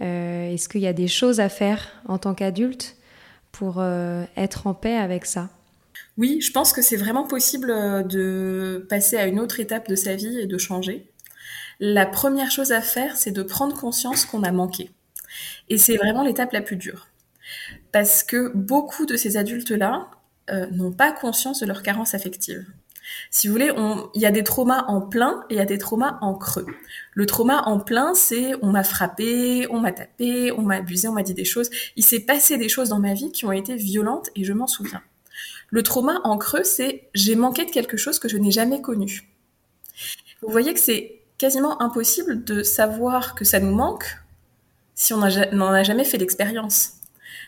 Euh, 0.01 0.53
est-ce 0.53 0.67
qu'il 0.67 0.81
y 0.81 0.88
a 0.88 0.93
des 0.93 1.08
choses 1.08 1.39
à 1.39 1.49
faire 1.49 1.91
en 2.08 2.17
tant 2.17 2.34
qu'adulte 2.34 2.95
pour 3.51 3.81
être 4.36 4.67
en 4.67 4.73
paix 4.73 4.97
avec 4.97 5.25
ça? 5.25 5.49
Oui, 6.17 6.41
je 6.41 6.51
pense 6.51 6.73
que 6.73 6.81
c'est 6.81 6.97
vraiment 6.97 7.25
possible 7.25 7.67
de 8.08 8.86
passer 8.89 9.15
à 9.15 9.27
une 9.27 9.39
autre 9.39 9.62
étape 9.62 9.88
de 9.88 9.95
sa 9.95 10.15
vie 10.15 10.39
et 10.39 10.45
de 10.45 10.58
changer. 10.58 11.10
La 11.79 12.05
première 12.05 12.51
chose 12.51 12.71
à 12.71 12.81
faire, 12.81 13.17
c'est 13.17 13.31
de 13.31 13.43
prendre 13.43 13.75
conscience 13.75 14.25
qu'on 14.25 14.43
a 14.43 14.51
manqué. 14.51 14.91
Et 15.69 15.77
c'est 15.77 15.97
vraiment 15.97 16.23
l'étape 16.23 16.53
la 16.53 16.62
plus 16.62 16.77
dure. 16.77 17.08
Parce 17.91 18.23
que 18.23 18.51
beaucoup 18.55 19.05
de 19.05 19.17
ces 19.17 19.38
adultes-là 19.38 20.10
euh, 20.49 20.67
n'ont 20.71 20.91
pas 20.91 21.12
conscience 21.12 21.60
de 21.60 21.65
leur 21.65 21.84
carence 21.84 22.13
affective. 22.13 22.65
Si 23.29 23.47
vous 23.47 23.53
voulez, 23.53 23.71
il 24.13 24.21
y 24.21 24.25
a 24.25 24.31
des 24.31 24.43
traumas 24.43 24.85
en 24.87 25.01
plein 25.01 25.43
et 25.49 25.55
il 25.55 25.57
y 25.57 25.61
a 25.61 25.65
des 25.65 25.77
traumas 25.77 26.17
en 26.21 26.33
creux. 26.33 26.65
Le 27.13 27.25
trauma 27.25 27.63
en 27.65 27.79
plein, 27.79 28.13
c'est 28.13 28.53
on 28.61 28.71
m'a 28.71 28.83
frappé, 28.83 29.67
on 29.69 29.79
m'a 29.79 29.91
tapé, 29.91 30.51
on 30.51 30.61
m'a 30.61 30.75
abusé, 30.77 31.07
on 31.07 31.13
m'a 31.13 31.23
dit 31.23 31.33
des 31.33 31.45
choses. 31.45 31.69
Il 31.95 32.03
s'est 32.03 32.21
passé 32.21 32.57
des 32.57 32.69
choses 32.69 32.89
dans 32.89 32.99
ma 32.99 33.13
vie 33.13 33.31
qui 33.31 33.45
ont 33.45 33.51
été 33.51 33.75
violentes 33.75 34.29
et 34.35 34.43
je 34.43 34.53
m'en 34.53 34.67
souviens. 34.67 35.01
Le 35.69 35.83
trauma 35.83 36.19
en 36.23 36.37
creux, 36.37 36.63
c'est 36.63 37.09
j'ai 37.13 37.35
manqué 37.35 37.65
de 37.65 37.71
quelque 37.71 37.97
chose 37.97 38.19
que 38.19 38.29
je 38.29 38.37
n'ai 38.37 38.51
jamais 38.51 38.81
connu. 38.81 39.29
Vous 40.41 40.51
voyez 40.51 40.73
que 40.73 40.79
c'est 40.79 41.21
quasiment 41.37 41.81
impossible 41.81 42.43
de 42.43 42.63
savoir 42.63 43.35
que 43.35 43.45
ça 43.45 43.59
nous 43.59 43.75
manque 43.75 44.17
si 44.93 45.13
on 45.13 45.17
n'en 45.17 45.71
a 45.71 45.83
jamais 45.83 46.05
fait 46.05 46.17
l'expérience. 46.17 46.93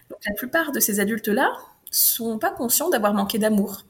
La 0.09 0.35
plupart 0.35 0.71
de 0.71 0.79
ces 0.79 0.99
adultes-là 0.99 1.51
sont 1.91 2.37
pas 2.37 2.51
conscients 2.51 2.89
d'avoir 2.89 3.13
manqué 3.13 3.39
d'amour. 3.39 3.85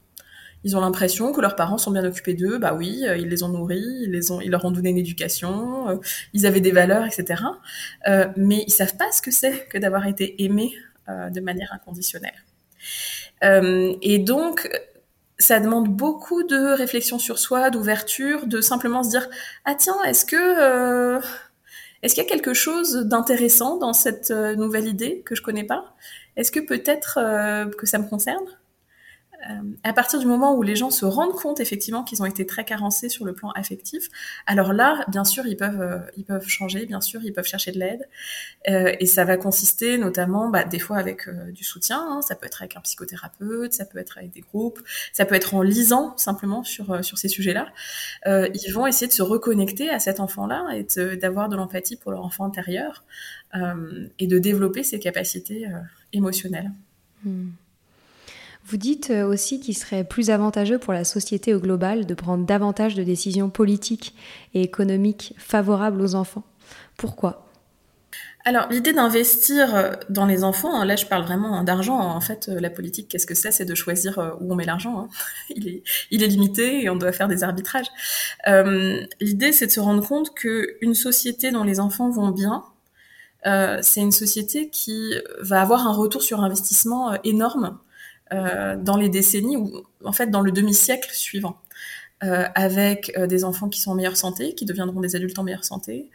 Ils 0.64 0.76
ont 0.76 0.80
l'impression 0.80 1.32
que 1.32 1.40
leurs 1.40 1.56
parents 1.56 1.78
sont 1.78 1.90
bien 1.92 2.04
occupés 2.04 2.34
d'eux, 2.34 2.58
bah 2.58 2.74
oui, 2.74 3.04
euh, 3.06 3.16
ils 3.16 3.28
les 3.28 3.42
ont 3.42 3.48
nourris, 3.48 3.84
ils, 4.02 4.50
leur 4.50 4.64
ont 4.64 4.70
donné 4.70 4.90
une 4.90 4.98
éducation, 4.98 5.88
euh, 5.88 5.96
ils 6.32 6.46
avaient 6.46 6.60
des 6.60 6.72
valeurs, 6.72 7.06
etc. 7.06 7.42
Euh, 8.08 8.26
mais 8.36 8.64
ils 8.66 8.72
savent 8.72 8.96
pas 8.96 9.10
ce 9.12 9.22
que 9.22 9.30
c'est 9.30 9.68
que 9.68 9.78
d'avoir 9.78 10.06
été 10.06 10.42
aimé 10.44 10.74
de 11.30 11.40
manière 11.40 11.72
inconditionnelle. 11.72 12.44
et 13.42 14.18
donc, 14.18 14.68
ça 15.38 15.58
demande 15.58 15.88
beaucoup 15.88 16.42
de 16.42 16.74
réflexion 16.74 17.18
sur 17.18 17.38
soi, 17.38 17.70
d'ouverture, 17.70 18.46
de 18.46 18.60
simplement 18.60 19.02
se 19.02 19.08
dire 19.08 19.26
ah 19.64 19.74
tiens, 19.74 19.96
est-ce 20.06 20.26
que 20.26 21.18
est-ce 22.02 22.14
qu'il 22.14 22.22
y 22.22 22.26
a 22.26 22.28
quelque 22.28 22.52
chose 22.52 23.06
d'intéressant 23.06 23.78
dans 23.78 23.94
cette 23.94 24.30
nouvelle 24.30 24.86
idée 24.86 25.22
que 25.24 25.34
je 25.34 25.40
connais 25.40 25.64
pas? 25.64 25.96
Est-ce 26.36 26.52
que 26.52 26.60
peut-être 26.60 27.18
que 27.78 27.86
ça 27.86 27.96
me 27.96 28.06
concerne? 28.06 28.44
À 29.84 29.92
partir 29.92 30.18
du 30.18 30.26
moment 30.26 30.54
où 30.56 30.62
les 30.62 30.74
gens 30.74 30.90
se 30.90 31.04
rendent 31.04 31.34
compte 31.34 31.60
effectivement 31.60 32.02
qu'ils 32.02 32.22
ont 32.22 32.26
été 32.26 32.44
très 32.44 32.64
carencés 32.64 33.08
sur 33.08 33.24
le 33.24 33.34
plan 33.34 33.50
affectif, 33.52 34.08
alors 34.46 34.72
là, 34.72 35.04
bien 35.08 35.24
sûr, 35.24 35.46
ils 35.46 35.56
peuvent, 35.56 35.80
euh, 35.80 35.98
ils 36.16 36.24
peuvent 36.24 36.46
changer, 36.46 36.86
bien 36.86 37.00
sûr, 37.00 37.22
ils 37.22 37.32
peuvent 37.32 37.46
chercher 37.46 37.70
de 37.70 37.78
l'aide. 37.78 38.08
Euh, 38.68 38.92
et 38.98 39.06
ça 39.06 39.24
va 39.24 39.36
consister 39.36 39.96
notamment, 39.96 40.48
bah, 40.48 40.64
des 40.64 40.80
fois 40.80 40.96
avec 40.96 41.28
du 41.52 41.62
soutien, 41.62 42.00
hein, 42.00 42.22
ça 42.22 42.34
peut 42.34 42.46
être 42.46 42.62
avec 42.62 42.76
un 42.76 42.80
psychothérapeute, 42.80 43.72
ça 43.72 43.84
peut 43.84 43.98
être 43.98 44.18
avec 44.18 44.32
des 44.32 44.40
groupes, 44.40 44.80
ça 45.12 45.24
peut 45.24 45.36
être 45.36 45.54
en 45.54 45.62
lisant 45.62 46.16
simplement 46.16 46.64
sur, 46.64 47.04
sur 47.04 47.16
ces 47.16 47.28
sujets-là. 47.28 47.68
ils 48.26 48.72
vont 48.72 48.86
essayer 48.86 49.06
de 49.06 49.12
se 49.12 49.22
reconnecter 49.22 49.88
à 49.88 50.00
cet 50.00 50.20
enfant-là 50.20 50.66
et 50.74 51.16
d'avoir 51.16 51.48
de, 51.48 51.56
l'empathie 51.56 51.96
pour 51.96 52.10
leur 52.10 52.24
enfant 52.24 52.44
intérieur 52.44 53.04
et 53.54 54.26
de 54.26 54.38
développer 54.38 54.82
ses 54.82 54.98
capacités 54.98 55.68
émotionnelles. 56.12 56.72
Hmm. 57.24 57.50
Vous 58.68 58.76
dites 58.76 59.08
euh, 59.08 59.26
aussi 59.26 59.60
qu'il 59.60 59.74
serait 59.74 60.04
plus 60.04 60.28
avantageux 60.28 60.78
pour 60.78 60.92
la 60.92 61.04
société 61.04 61.54
au 61.54 61.58
global 61.58 62.04
de 62.04 62.12
prendre 62.12 62.44
davantage 62.44 62.94
de 62.94 63.02
décisions 63.02 63.48
politiques 63.48 64.14
et 64.52 64.60
économiques 64.60 65.32
favorables 65.38 66.02
aux 66.02 66.14
enfants. 66.14 66.44
Pourquoi? 66.98 67.46
Alors, 68.44 68.68
l'idée 68.68 68.92
d'investir 68.92 69.74
euh, 69.74 69.92
dans 70.10 70.26
les 70.26 70.44
enfants, 70.44 70.78
hein, 70.78 70.84
là 70.84 70.96
je 70.96 71.06
parle 71.06 71.22
vraiment 71.22 71.64
d'argent, 71.64 71.98
en 71.98 72.20
fait, 72.20 72.50
euh, 72.50 72.60
la 72.60 72.68
politique, 72.68 73.08
qu'est-ce 73.08 73.26
que 73.26 73.34
c'est? 73.34 73.52
C'est 73.52 73.64
de 73.64 73.74
choisir 73.74 74.36
où 74.38 74.52
on 74.52 74.54
met 74.54 74.66
l'argent. 74.66 75.00
Hein. 75.00 75.08
Il, 76.10 76.22
est, 76.22 76.26
limité 76.26 76.82
et 76.82 76.90
on 76.90 76.96
doit 76.96 77.12
faire 77.12 77.28
des 77.28 77.44
arbitrages. 77.44 77.88
l'idée, 78.46 79.52
c'est 79.52 79.66
de 79.66 79.72
se 79.72 79.80
rendre 79.80 80.06
compte 80.06 80.34
qu'une 80.34 80.94
société 80.94 81.52
dont 81.52 81.64
les 81.64 81.80
enfants 81.80 82.10
vont 82.10 82.32
bien, 82.32 82.64
c'est 83.80 84.00
une 84.00 84.12
société 84.12 84.68
qui 84.68 85.14
va 85.40 85.62
avoir 85.62 85.86
un 85.86 85.92
retour 85.94 86.22
sur 86.22 86.42
investissement 86.42 87.14
énorme 87.24 87.78
dans 88.30 88.96
les 88.96 89.08
décennies 89.08 89.56
ou 89.56 89.82
en 90.04 90.12
fait 90.12 90.30
dans 90.30 90.40
le 90.40 90.52
demi-siècle 90.52 91.10
suivant. 91.12 91.58
Euh, 92.24 92.46
avec 92.56 93.12
euh, 93.16 93.28
des 93.28 93.44
enfants 93.44 93.68
qui 93.68 93.80
sont 93.80 93.92
en 93.92 93.94
meilleure 93.94 94.16
santé, 94.16 94.52
qui 94.56 94.64
deviendront 94.64 95.00
des 95.00 95.14
adultes 95.14 95.38
en 95.38 95.44
meilleure 95.44 95.64
santé, 95.64 96.10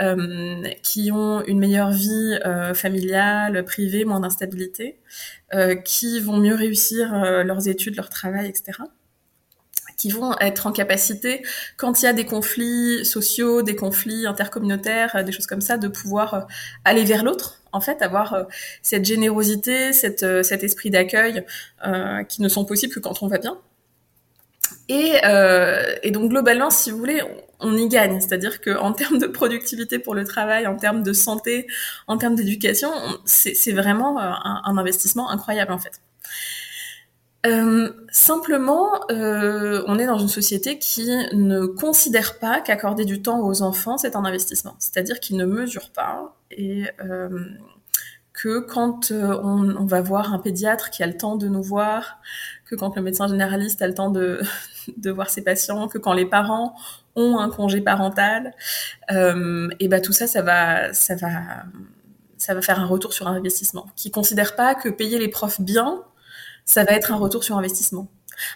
euh, 0.00 0.62
qui 0.82 1.12
ont 1.12 1.44
une 1.44 1.58
meilleure 1.58 1.90
vie 1.90 2.38
euh, 2.46 2.72
familiale, 2.72 3.62
privée, 3.66 4.06
moins 4.06 4.20
d'instabilité, 4.20 4.98
qui 5.84 6.18
vont 6.20 6.38
mieux 6.38 6.54
réussir 6.54 7.12
leurs 7.44 7.68
études, 7.68 7.96
leur 7.96 8.08
travail, 8.08 8.48
etc 8.48 8.84
qui 10.02 10.10
vont 10.10 10.34
être 10.40 10.66
en 10.66 10.72
capacité, 10.72 11.44
quand 11.76 12.02
il 12.02 12.06
y 12.06 12.08
a 12.08 12.12
des 12.12 12.26
conflits 12.26 13.04
sociaux, 13.04 13.62
des 13.62 13.76
conflits 13.76 14.26
intercommunautaires, 14.26 15.22
des 15.24 15.30
choses 15.30 15.46
comme 15.46 15.60
ça, 15.60 15.78
de 15.78 15.86
pouvoir 15.86 16.48
aller 16.84 17.04
vers 17.04 17.22
l'autre, 17.22 17.62
en 17.70 17.80
fait, 17.80 18.02
avoir 18.02 18.34
euh, 18.34 18.42
cette 18.82 19.04
générosité, 19.04 19.92
cette, 19.92 20.24
euh, 20.24 20.42
cet 20.42 20.64
esprit 20.64 20.90
d'accueil 20.90 21.44
euh, 21.86 22.24
qui 22.24 22.42
ne 22.42 22.48
sont 22.48 22.64
possibles 22.64 22.92
que 22.92 22.98
quand 22.98 23.22
on 23.22 23.28
va 23.28 23.38
bien. 23.38 23.56
Et, 24.88 25.12
et, 26.02 26.10
donc 26.10 26.30
globalement, 26.30 26.68
si 26.68 26.90
vous 26.90 26.98
voulez, 26.98 27.22
on, 27.60 27.76
y 27.76 27.88
gagne. 27.88 28.20
C'est-à-dire 28.20 28.60
qu'en 28.60 28.92
termes 28.92 29.18
de 29.18 29.28
productivité 29.28 30.00
pour 30.00 30.16
le 30.16 30.24
travail, 30.24 30.66
en 30.66 30.74
termes 30.74 31.04
de 31.04 31.12
santé, 31.12 31.68
en 32.08 32.18
termes 32.18 32.34
d'éducation, 32.34 32.90
c'est 33.24 33.72
vraiment 33.72 34.18
un, 34.18 34.76
investissement 34.76 35.30
incroyable 35.30 35.72
en 35.72 35.78
fait. 35.78 36.00
Euh, 37.44 37.90
simplement, 38.10 38.92
euh, 39.10 39.82
on 39.88 39.98
est 39.98 40.06
dans 40.06 40.18
une 40.18 40.28
société 40.28 40.78
qui 40.78 41.08
ne 41.32 41.66
considère 41.66 42.38
pas 42.38 42.60
qu'accorder 42.60 43.04
du 43.04 43.20
temps 43.20 43.40
aux 43.40 43.62
enfants, 43.62 43.98
c'est 43.98 44.14
un 44.14 44.24
investissement. 44.24 44.76
C'est-à-dire 44.78 45.18
qu'ils 45.18 45.36
ne 45.36 45.44
mesurent 45.44 45.90
pas 45.90 46.36
et 46.52 46.84
euh, 47.04 47.46
que 48.32 48.60
quand 48.60 49.10
euh, 49.10 49.38
on, 49.42 49.84
va 49.84 50.00
voir 50.00 50.32
un 50.32 50.38
pédiatre 50.38 50.90
qui 50.90 51.02
a 51.02 51.06
le 51.06 51.16
temps 51.16 51.36
de 51.36 51.48
nous 51.48 51.62
voir, 51.62 52.18
que 52.64 52.74
quand 52.74 52.96
le 52.96 53.02
médecin 53.02 53.26
généraliste 53.26 53.82
a 53.82 53.88
le 53.88 53.94
temps 53.94 54.10
de, 54.10 54.40
de 54.96 55.10
voir 55.10 55.30
ses 55.30 55.42
patients, 55.42 55.88
que 55.88 55.98
quand 55.98 56.12
les 56.12 56.26
parents 56.26 56.74
ont 57.14 57.38
un 57.38 57.50
congé 57.50 57.80
parental, 57.80 58.54
euh, 59.10 59.68
et 59.80 59.88
ben 59.88 60.00
tout 60.00 60.12
ça, 60.12 60.26
ça 60.26 60.42
va, 60.42 60.94
ça 60.94 61.14
va, 61.14 61.30
ça 62.38 62.54
va 62.54 62.62
faire 62.62 62.80
un 62.80 62.86
retour 62.86 63.12
sur 63.12 63.28
investissement. 63.28 63.86
Qui 63.96 64.10
considère 64.10 64.56
pas 64.56 64.74
que 64.74 64.88
payer 64.88 65.18
les 65.18 65.28
profs 65.28 65.60
bien 65.60 66.02
ça 66.64 66.84
va 66.84 66.92
être 66.92 67.12
un 67.12 67.16
retour 67.16 67.44
sur 67.44 67.56
investissement. 67.56 68.08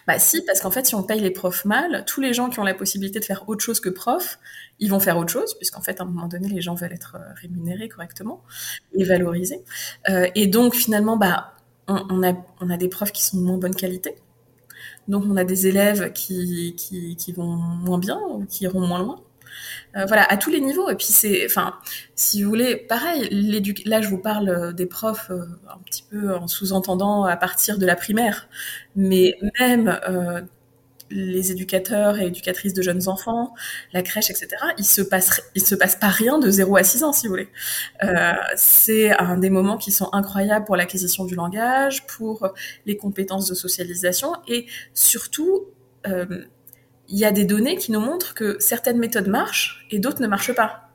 Bah 0.07 0.19
si, 0.19 0.41
parce 0.45 0.59
qu'en 0.59 0.71
fait, 0.71 0.85
si 0.87 0.95
on 0.95 1.03
paye 1.03 1.19
les 1.19 1.31
profs 1.31 1.65
mal, 1.65 2.03
tous 2.05 2.19
les 2.19 2.33
gens 2.33 2.49
qui 2.49 2.59
ont 2.59 2.63
la 2.63 2.73
possibilité 2.73 3.19
de 3.19 3.25
faire 3.25 3.47
autre 3.47 3.63
chose 3.63 3.79
que 3.79 3.89
prof, 3.89 4.39
ils 4.79 4.89
vont 4.89 4.99
faire 4.99 5.17
autre 5.17 5.31
chose, 5.31 5.53
puisqu'en 5.55 5.81
fait, 5.81 6.01
à 6.01 6.03
un 6.03 6.07
moment 6.07 6.27
donné, 6.27 6.49
les 6.49 6.61
gens 6.61 6.75
veulent 6.75 6.93
être 6.93 7.15
euh, 7.15 7.33
rémunérés 7.41 7.87
correctement 7.89 8.43
et 8.93 9.03
valorisés. 9.03 9.63
Euh, 10.09 10.27
et 10.35 10.47
donc, 10.47 10.75
finalement, 10.75 11.17
bah, 11.17 11.53
on, 11.87 12.03
on, 12.09 12.23
a, 12.27 12.33
on 12.59 12.69
a 12.69 12.77
des 12.77 12.89
profs 12.89 13.11
qui 13.11 13.23
sont 13.23 13.37
de 13.37 13.43
moins 13.43 13.57
bonne 13.57 13.75
qualité. 13.75 14.15
Donc, 15.07 15.23
on 15.27 15.37
a 15.37 15.43
des 15.43 15.67
élèves 15.67 16.11
qui, 16.13 16.75
qui, 16.77 17.15
qui 17.15 17.31
vont 17.31 17.55
moins 17.55 17.99
bien 17.99 18.19
ou 18.29 18.45
qui 18.45 18.65
iront 18.65 18.85
moins 18.85 18.99
loin. 18.99 19.21
Euh, 19.95 20.05
voilà, 20.05 20.23
à 20.29 20.37
tous 20.37 20.49
les 20.49 20.61
niveaux. 20.61 20.89
Et 20.89 20.95
puis 20.95 21.07
c'est, 21.07 21.45
enfin, 21.45 21.75
si 22.15 22.43
vous 22.43 22.49
voulez, 22.49 22.75
pareil, 22.75 23.29
là 23.85 24.01
je 24.01 24.09
vous 24.09 24.17
parle 24.17 24.49
euh, 24.49 24.71
des 24.73 24.85
profs 24.85 25.31
euh, 25.31 25.45
un 25.69 25.79
petit 25.85 26.03
peu 26.03 26.35
en 26.35 26.47
sous-entendant 26.47 27.23
à 27.23 27.37
partir 27.37 27.77
de 27.77 27.85
la 27.85 27.95
primaire, 27.95 28.47
mais 28.95 29.37
même 29.59 29.99
les 31.09 31.51
éducateurs 31.53 32.19
et 32.19 32.25
éducatrices 32.25 32.73
de 32.73 32.81
jeunes 32.81 33.07
enfants, 33.07 33.53
la 33.93 34.01
crèche, 34.01 34.29
etc., 34.29 34.49
il 34.77 34.83
se 34.83 35.01
passe, 35.01 35.41
il 35.55 35.65
se 35.65 35.73
passe 35.73 35.95
pas 35.95 36.09
rien 36.09 36.37
de 36.37 36.49
0 36.49 36.75
à 36.75 36.83
6 36.83 37.03
ans, 37.05 37.13
si 37.13 37.27
vous 37.27 37.33
voulez. 37.33 37.47
C'est 38.57 39.17
un 39.17 39.37
des 39.37 39.49
moments 39.49 39.77
qui 39.77 39.91
sont 39.91 40.09
incroyables 40.11 40.65
pour 40.65 40.75
l'acquisition 40.75 41.23
du 41.23 41.35
langage, 41.35 42.05
pour 42.07 42.49
les 42.85 42.97
compétences 42.97 43.47
de 43.47 43.55
socialisation 43.55 44.33
et 44.49 44.65
surtout, 44.93 45.67
il 47.09 47.17
y 47.17 47.25
a 47.25 47.31
des 47.31 47.45
données 47.45 47.77
qui 47.77 47.91
nous 47.91 47.99
montrent 47.99 48.33
que 48.33 48.57
certaines 48.59 48.99
méthodes 48.99 49.27
marchent 49.27 49.85
et 49.91 49.99
d'autres 49.99 50.21
ne 50.21 50.27
marchent 50.27 50.55
pas. 50.55 50.86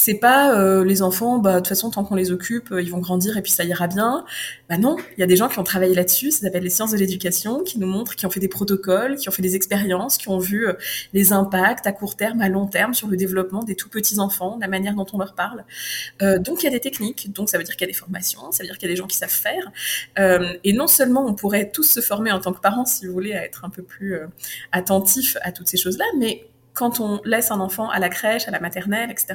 C'est 0.00 0.14
pas 0.14 0.58
euh, 0.58 0.82
les 0.82 1.02
enfants, 1.02 1.38
bah 1.38 1.52
de 1.52 1.58
toute 1.58 1.68
façon 1.68 1.90
tant 1.90 2.04
qu'on 2.04 2.14
les 2.14 2.32
occupe, 2.32 2.72
euh, 2.72 2.80
ils 2.80 2.90
vont 2.90 3.00
grandir 3.00 3.36
et 3.36 3.42
puis 3.42 3.52
ça 3.52 3.64
ira 3.64 3.86
bien. 3.86 4.24
Bah 4.70 4.78
non, 4.78 4.96
il 5.18 5.20
y 5.20 5.22
a 5.22 5.26
des 5.26 5.36
gens 5.36 5.48
qui 5.48 5.58
ont 5.58 5.62
travaillé 5.62 5.94
là-dessus, 5.94 6.30
ça 6.30 6.40
s'appelle 6.40 6.62
les 6.62 6.70
sciences 6.70 6.92
de 6.92 6.96
l'éducation, 6.96 7.62
qui 7.62 7.78
nous 7.78 7.86
montrent, 7.86 8.16
qui 8.16 8.24
ont 8.24 8.30
fait 8.30 8.40
des 8.40 8.48
protocoles, 8.48 9.16
qui 9.16 9.28
ont 9.28 9.32
fait 9.32 9.42
des 9.42 9.56
expériences, 9.56 10.16
qui 10.16 10.30
ont 10.30 10.38
vu 10.38 10.66
euh, 10.66 10.72
les 11.12 11.34
impacts 11.34 11.86
à 11.86 11.92
court 11.92 12.16
terme, 12.16 12.40
à 12.40 12.48
long 12.48 12.66
terme 12.66 12.94
sur 12.94 13.08
le 13.08 13.16
développement 13.18 13.62
des 13.62 13.76
tout 13.76 13.90
petits 13.90 14.18
enfants, 14.20 14.56
la 14.58 14.68
manière 14.68 14.94
dont 14.94 15.06
on 15.12 15.18
leur 15.18 15.34
parle. 15.34 15.64
donc 16.20 16.62
il 16.62 16.64
y 16.64 16.68
a 16.68 16.70
des 16.70 16.80
techniques, 16.80 17.30
donc 17.32 17.50
ça 17.50 17.58
veut 17.58 17.64
dire 17.64 17.76
qu'il 17.76 17.86
y 17.86 17.90
a 17.90 17.92
des 17.92 17.98
formations, 17.98 18.52
ça 18.52 18.62
veut 18.62 18.68
dire 18.68 18.78
qu'il 18.78 18.88
y 18.88 18.90
a 18.90 18.94
des 18.94 18.96
gens 18.96 19.06
qui 19.06 19.16
savent 19.16 19.28
faire. 19.28 19.70
et 20.64 20.72
non 20.72 20.86
seulement 20.86 21.26
on 21.26 21.34
pourrait 21.34 21.70
tous 21.70 21.82
se 21.82 22.00
former 22.00 22.32
en 22.32 22.40
tant 22.40 22.54
que 22.54 22.60
parents, 22.60 22.86
si 22.86 23.06
vous 23.06 23.12
voulez, 23.12 23.34
à 23.34 23.44
être 23.44 23.66
un 23.66 23.70
peu 23.70 23.82
plus 23.82 24.16
attentifs 24.72 25.36
à 25.42 25.52
toutes 25.52 25.68
ces 25.68 25.76
choses-là, 25.76 26.06
mais 26.18 26.49
quand 26.80 26.98
on 26.98 27.20
laisse 27.26 27.50
un 27.50 27.60
enfant 27.60 27.90
à 27.90 27.98
la 27.98 28.08
crèche, 28.08 28.48
à 28.48 28.50
la 28.50 28.58
maternelle, 28.58 29.10
etc., 29.10 29.34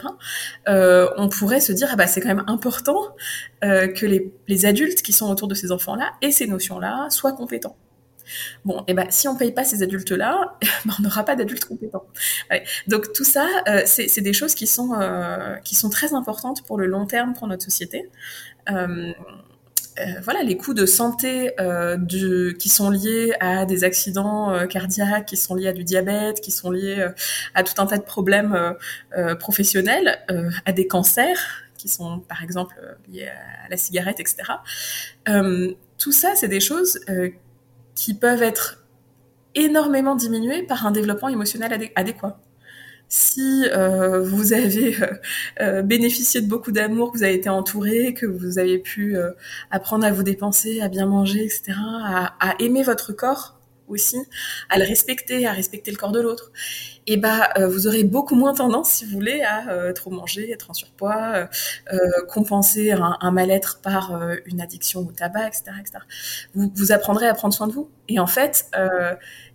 euh, 0.67 1.08
on 1.15 1.29
pourrait 1.29 1.60
se 1.60 1.71
dire, 1.71 1.89
ah 1.91 1.95
bah, 1.95 2.08
c'est 2.08 2.19
quand 2.19 2.34
même 2.34 2.43
important 2.47 3.15
euh, 3.63 3.88
que 3.88 4.08
les, 4.08 4.34
les, 4.47 4.65
adultes 4.65 5.03
qui 5.03 5.13
sont 5.13 5.29
autour 5.29 5.47
de 5.47 5.53
ces 5.53 5.71
enfants-là 5.71 6.13
et 6.23 6.31
ces 6.31 6.47
notions-là 6.47 7.08
soient 7.12 7.34
compétents. 7.34 7.77
Bon, 8.65 8.84
et 8.88 8.95
ben 8.95 9.05
si 9.12 9.27
on 9.27 9.38
paye 9.38 9.51
pas 9.51 9.63
ces 9.63 9.84
adultes-là, 9.84 10.58
ben, 10.86 10.93
on 10.97 11.03
n'aura 11.03 11.23
pas 11.23 11.36
d'adultes 11.36 11.65
compétents. 11.65 12.08
Donc 12.88 13.13
tout 13.13 13.23
ça, 13.23 13.47
euh, 13.67 13.84
c'est 13.86 14.21
des 14.21 14.34
choses 14.34 14.55
qui 14.55 14.65
sont 14.65 14.93
qui 15.63 15.75
sont 15.75 15.91
très 15.91 16.15
importantes 16.15 16.63
pour 16.63 16.79
le 16.79 16.88
long 16.88 17.05
terme 17.05 17.34
pour 17.34 17.45
notre 17.47 17.63
société. 17.63 18.10
Euh, 19.99 20.03
voilà, 20.23 20.43
les 20.43 20.58
coûts 20.58 20.73
de 20.73 20.86
santé 20.86 21.53
euh, 21.60 21.97
qui 22.60 22.69
sont 22.69 22.89
liés 22.89 23.34
à 23.39 23.65
des 23.65 23.84
accidents 23.86 24.51
euh, 24.51 24.65
cardiaques, 24.65 25.25
qui 25.25 25.38
sont 25.38 25.55
liés 25.55 25.69
à 25.69 25.73
du 25.73 25.86
diabète, 25.86 26.41
qui 26.41 26.51
sont 26.51 26.69
liés 26.69 27.08
à 27.53 27.63
tout 27.63 27.81
un 27.81 27.86
tas 27.86 27.97
de 27.97 28.03
problèmes 28.03 28.75
professionnels, 29.39 30.19
à 30.65 30.71
des 30.71 30.88
cancers 30.88 31.39
qui 31.77 31.89
sont 31.89 32.19
par 32.19 32.43
exemple 32.43 32.75
liés 33.08 33.27
à 33.27 33.69
la 33.69 33.77
cigarette, 33.77 34.19
etc. 34.19 34.43
tout 35.97 36.12
ça, 36.12 36.36
c'est 36.36 36.47
des 36.47 36.60
choses 36.60 36.99
qui 37.95 38.13
peuvent 38.13 38.43
être 38.43 38.84
énormément 39.53 40.15
diminuées 40.15 40.63
par 40.63 40.86
un 40.86 40.91
développement 40.91 41.29
émotionnel 41.29 41.89
adéquat 41.95 42.39
si 43.15 43.69
euh, 43.71 44.21
vous 44.21 44.51
avez 44.51 45.01
euh, 45.01 45.08
euh, 45.62 45.82
bénéficié 45.82 46.41
de 46.41 46.47
beaucoup 46.47 46.73
d'amour, 46.73 47.13
que 47.13 47.17
vous 47.17 47.23
avez 47.23 47.36
été 47.36 47.47
entouré, 47.47 48.13
que 48.13 48.25
vous 48.25 48.60
avez 48.60 48.78
pu 48.78 49.15
apprendre 49.71 50.06
à 50.06 50.12
vous 50.12 50.23
dépenser, 50.23 50.82
à 50.82 50.89
bien 50.89 51.06
manger, 51.06 51.45
etc., 51.45 51.78
à 51.78 52.56
aimer 52.60 52.84
votre 52.84 53.13
corps 53.13 53.55
aussi, 53.88 54.17
à 54.69 54.78
le 54.78 54.86
respecter, 54.86 55.45
à 55.45 55.52
respecter 55.52 55.91
le 55.91 55.98
corps 55.98 56.12
de 56.12 56.21
l'autre 56.21 56.52
et 57.08 57.17
bah 57.17 57.50
euh, 57.58 57.67
vous 57.67 57.88
aurez 57.88 58.04
beaucoup 58.04 58.36
moins 58.36 58.54
tendance, 58.54 58.89
si 58.89 59.06
vous 59.06 59.12
voulez, 59.12 59.41
à 59.41 59.69
euh, 59.69 59.93
trop 59.93 60.10
manger, 60.10 60.52
être 60.52 60.71
en 60.71 60.74
surpoids, 60.74 61.48
euh, 61.93 62.10
compenser 62.28 62.91
un, 62.91 63.32
mal-être 63.32 63.80
par 63.82 64.19
une 64.45 64.62
addiction 64.62 65.02
au 65.02 65.12
tabac, 65.12 65.48
etc., 65.48 65.63
etc. 65.80 66.00
Vous, 66.56 66.71
vous 66.74 66.91
apprendrez 66.91 67.28
à 67.28 67.34
prendre 67.34 67.54
soin 67.54 67.67
de 67.67 67.74
vous. 67.74 67.89
Et 68.08 68.19
en 68.19 68.28
fait, 68.28 68.65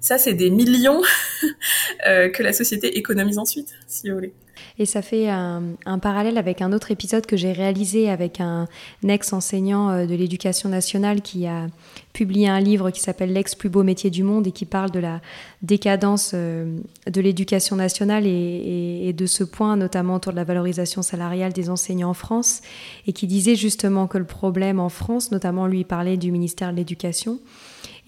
ça 0.01 0.19
c'est 0.19 0.35
des 0.35 0.51
millions 0.51 1.03
que 2.05 2.43
la 2.43 2.53
société 2.53 2.99
économise 2.99 3.39
ensuite, 3.39 3.75
si 3.87 4.09
vous 4.09 4.15
voulez. 4.15 4.35
Et 4.81 4.87
ça 4.87 5.03
fait 5.03 5.29
un, 5.29 5.99
parallèle 6.01 6.39
avec 6.39 6.63
un 6.63 6.73
autre 6.73 6.91
épisode 6.91 7.27
que 7.27 7.37
j'ai 7.37 7.53
réalisé 7.53 8.09
avec 8.09 8.41
un 8.41 8.67
ex-enseignant 9.07 9.91
euh, 9.91 10.07
de 10.07 10.15
l'éducation 10.15 10.71
nationale 10.71 11.21
qui 11.21 11.47
a 11.47 11.67
publié 12.15 12.49
un 12.49 12.61
livre 12.61 12.91
qui 12.91 13.01
s'appelle 13.01 13.35
L'ex 13.35 13.55
plus 13.55 13.69
beau 13.69 13.83
métier 13.83 14.09
du 14.09 14.23
monde 14.23 14.47
et 14.47 14.53
qui 14.53 14.65
parle 14.65 14.91
de 14.91 14.99
la 14.99 15.21
décadence 15.61 16.31
euh, 16.33 16.79
de 17.07 17.21
l'éducation 17.21 17.77
nationale 17.77 18.25
et, 18.27 19.13
de 19.13 19.27
ce 19.27 19.45
point, 19.45 19.77
notamment 19.77 20.15
autour 20.15 20.33
de 20.33 20.37
la 20.37 20.45
valorisation 20.45 21.03
salariale 21.03 21.53
des 21.53 21.69
enseignants 21.69 22.09
en 22.09 22.15
France, 22.15 22.63
et 23.07 23.13
qui 23.13 23.27
disait 23.27 23.57
justement 23.57 24.07
que 24.07 24.17
le 24.17 24.25
problème 24.25 24.81
en 24.81 24.89
France, 24.89 25.31
notamment 25.31 25.67
lui 25.67 25.85
parlait 25.85 26.17
du 26.17 26.33
ministère 26.33 26.73
de 26.73 26.77
l'Éducation, 26.79 27.39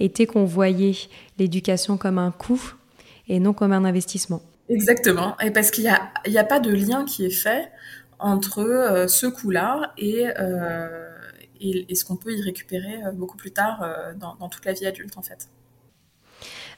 était 0.01 0.25
qu'on 0.25 0.47
voyait 0.47 0.97
l'éducation 1.39 1.99
comme 1.99 2.17
un 2.17 2.31
coût 2.31 2.73
et 3.29 3.41
non 3.41 3.53
comme 3.53 3.73
un 3.73 3.85
investissement. 3.85 4.41
Exactement, 4.73 5.37
et 5.41 5.51
parce 5.51 5.71
qu'il 5.71 5.85
n'y 5.85 5.91
a, 5.91 6.11
il 6.27 6.37
a 6.39 6.45
pas 6.45 6.61
de 6.61 6.71
lien 6.71 7.05
qui 7.05 7.27
est 7.27 7.31
fait 7.31 7.71
entre 8.19 8.61
euh, 8.61 9.09
ce 9.09 9.27
coût-là 9.27 9.93
et, 9.99 10.29
euh, 10.39 11.11
et, 11.61 11.95
ce 11.95 12.05
qu'on 12.05 12.17
peut 12.17 12.33
y 12.33 12.41
récupérer 12.41 13.05
euh, 13.05 13.13
beaucoup 13.13 13.37
plus 13.37 13.51
tard 13.51 13.87
dans, 14.19 14.49
toute 14.49 14.65
la 14.65 14.73
vie 14.73 14.87
adulte 14.87 15.19
en 15.19 15.23
fait. 15.23 15.49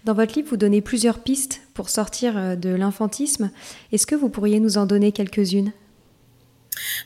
Dans 0.04 0.14
votre 0.14 0.34
livre, 0.34 0.48
vous 0.50 0.56
donnez 0.56 0.82
plusieurs 0.82 1.20
pistes 1.20 1.62
pour 1.72 1.88
sortir 1.88 2.58
de 2.58 2.68
l'infantisme. 2.70 3.50
Est-ce 3.92 4.06
que 4.06 4.14
vous 4.14 4.28
pourriez 4.28 4.60
nous 4.60 4.76
en 4.76 4.84
donner 4.84 5.12
quelques-unes? 5.12 5.72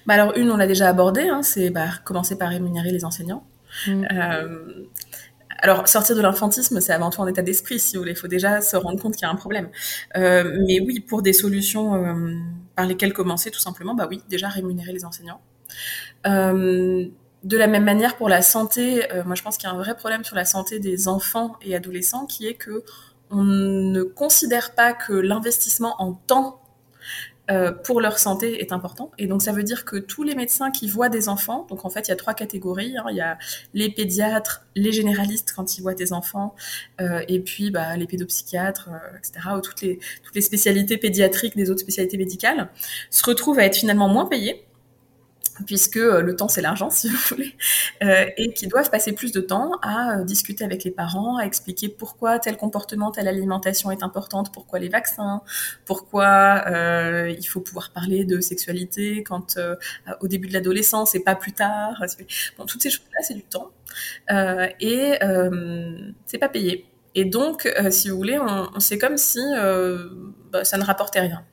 Bah 0.07 0.15
Alors 0.15 0.37
une, 0.37 0.51
on 0.51 0.57
l'a 0.57 0.67
déjà 0.67 0.89
abordée, 0.89 1.29
hein, 1.29 1.43
c'est 1.43 1.71
bah, 1.71 1.89
commencer 2.05 2.37
par 2.37 2.49
rémunérer 2.49 2.91
les 2.91 3.05
enseignants. 3.05 3.45
Mmh. 3.87 4.07
Alors, 5.59 5.89
sortir 5.89 6.15
de 6.15 6.23
l'infantisme, 6.23 6.81
c'est 6.81 6.93
avant 6.93 7.11
tout 7.11 7.21
un 7.23 7.27
état 7.27 7.43
d'esprit, 7.43 7.81
si 7.81 7.97
vous 7.97 8.03
voulez. 8.03 8.13
Il 8.13 8.19
faut 8.19 8.29
déjà 8.29 8.61
se 8.61 8.77
rendre 8.77 9.01
compte 9.01 9.15
qu'il 9.15 9.23
y 9.23 9.27
a 9.27 9.31
un 9.31 9.37
problème. 9.37 9.69
Euh, 10.17 10.57
mais 10.67 10.81
oui, 10.81 11.01
pour 11.01 11.23
des 11.23 11.33
solutions 11.33 11.95
euh, 11.95 12.35
par 12.77 12.87
lesquelles 12.87 13.13
commencer, 13.13 13.51
tout 13.51 13.59
simplement, 13.59 13.95
bah 13.95 14.07
oui, 14.09 14.23
déjà 14.29 14.49
rémunérer 14.49 14.93
les 14.93 15.05
enseignants. 15.05 15.41
Euh, 16.27 17.07
de 17.45 17.57
la 17.57 17.67
même 17.67 17.85
manière, 17.85 18.17
pour 18.17 18.29
la 18.29 18.43
santé, 18.43 19.07
moi 19.25 19.37
je 19.37 19.43
pense 19.45 19.57
qu'il 19.57 19.69
y 19.69 19.73
a 19.73 19.75
un 19.75 19.79
vrai 19.79 19.97
problème 19.97 20.25
sur 20.25 20.35
la 20.35 20.45
santé 20.45 20.81
des 20.81 21.07
enfants 21.07 21.57
et 21.63 21.77
adolescents, 21.77 22.27
qui 22.27 22.49
est 22.49 22.55
que 22.55 22.83
on 23.31 23.45
ne 23.45 24.03
considère 24.03 24.75
pas 24.75 24.93
que 24.93 25.13
l'investissement 25.13 25.95
en 26.03 26.15
temps 26.15 26.61
euh, 27.51 27.73
pour 27.73 28.01
leur 28.01 28.19
santé 28.19 28.61
est 28.61 28.73
important. 28.73 29.11
Et 29.19 29.27
donc 29.27 29.43
ça 29.43 29.53
veut 29.53 29.63
dire 29.63 29.85
que 29.85 29.97
tous 29.97 30.23
les 30.23 30.35
médecins 30.35 30.71
qui 30.71 30.89
voient 30.89 31.09
des 31.09 31.29
enfants, 31.29 31.67
donc 31.71 31.85
en 31.85 31.91
fait 31.91 32.07
il 32.07 32.11
y 32.11 32.13
a 32.13 32.17
trois 32.17 32.35
catégories, 32.35 32.97
hein. 32.99 33.05
il 33.11 33.17
y 33.17 33.21
a 33.21 33.39
les 33.75 33.91
pédiatres, 33.91 34.67
les 34.77 34.93
généralistes 34.93 35.53
quand 35.57 35.79
ils 35.79 35.83
voient 35.83 35.95
des 35.95 36.13
enfants, 36.13 36.55
euh, 37.01 37.23
et 37.27 37.41
puis 37.41 37.71
bah, 37.71 37.97
les 37.97 38.07
pédopsychiatres, 38.07 38.91
euh, 38.93 39.19
etc., 39.19 39.49
ou 39.57 39.61
toutes 39.61 39.81
les, 39.81 39.99
toutes 40.23 40.35
les 40.35 40.43
spécialités 40.43 40.99
pédiatriques 40.99 41.57
des 41.57 41.71
autres 41.71 41.81
spécialités 41.81 42.19
médicales, 42.19 42.69
se 43.11 43.25
retrouvent 43.25 43.59
à 43.59 43.65
être 43.65 43.77
finalement 43.77 44.09
moins 44.09 44.27
payés 44.27 44.68
puisque 45.67 45.97
euh, 45.97 46.23
le 46.23 46.37
temps 46.37 46.49
c'est 46.49 46.61
l'argent 46.61 46.91
si 46.99 47.09
vous 47.09 47.17
voulez, 47.29 47.55
euh, 48.03 48.27
et 48.37 48.53
qui 48.53 48.67
doivent 48.67 48.91
passer 48.91 49.13
plus 49.13 49.33
de 49.33 49.41
temps 49.41 49.73
à 49.83 50.19
euh, 50.19 50.25
discuter 50.25 50.65
avec 50.65 50.85
les 50.85 50.91
parents, 50.91 51.37
à 51.39 51.45
expliquer 51.45 51.89
pourquoi 51.89 52.39
tel 52.39 52.57
comportement, 52.57 53.11
telle 53.11 53.29
alimentation 53.29 53.91
est 53.91 54.03
importante, 54.03 54.53
pourquoi 54.53 54.79
les 54.79 54.89
vaccins, 54.89 55.43
pourquoi 55.85 56.65
il 57.29 57.45
faut 57.45 57.61
pouvoir 57.61 57.91
parler 57.93 58.25
de 58.25 58.41
sexualité 58.41 59.23
quand 59.23 59.59
au 60.21 60.29
début 60.29 60.49
de 60.49 60.53
l'adolescence 60.53 61.15
et 61.15 61.21
pas 61.21 61.35
plus 61.35 61.53
tard. 61.53 62.03
Bon, 62.57 62.67
toutes 62.67 62.83
ces 62.83 62.91
choses-là 62.91 63.21
c'est 63.23 63.35
du 63.35 63.43
temps 63.43 63.71
et 64.29 65.19
c'est 66.27 66.39
pas 66.39 66.49
payé. 66.49 66.87
Et 67.15 67.25
donc, 67.25 67.69
si 67.91 68.11
vous 68.11 68.17
voulez, 68.17 68.39
on 68.39 68.81
c'est 68.81 68.99
comme 68.99 69.17
si 69.17 69.41
bah, 70.51 70.65
ça 70.65 70.79
ne 70.79 70.85
rapportait 70.85 71.21
rien. 71.21 71.45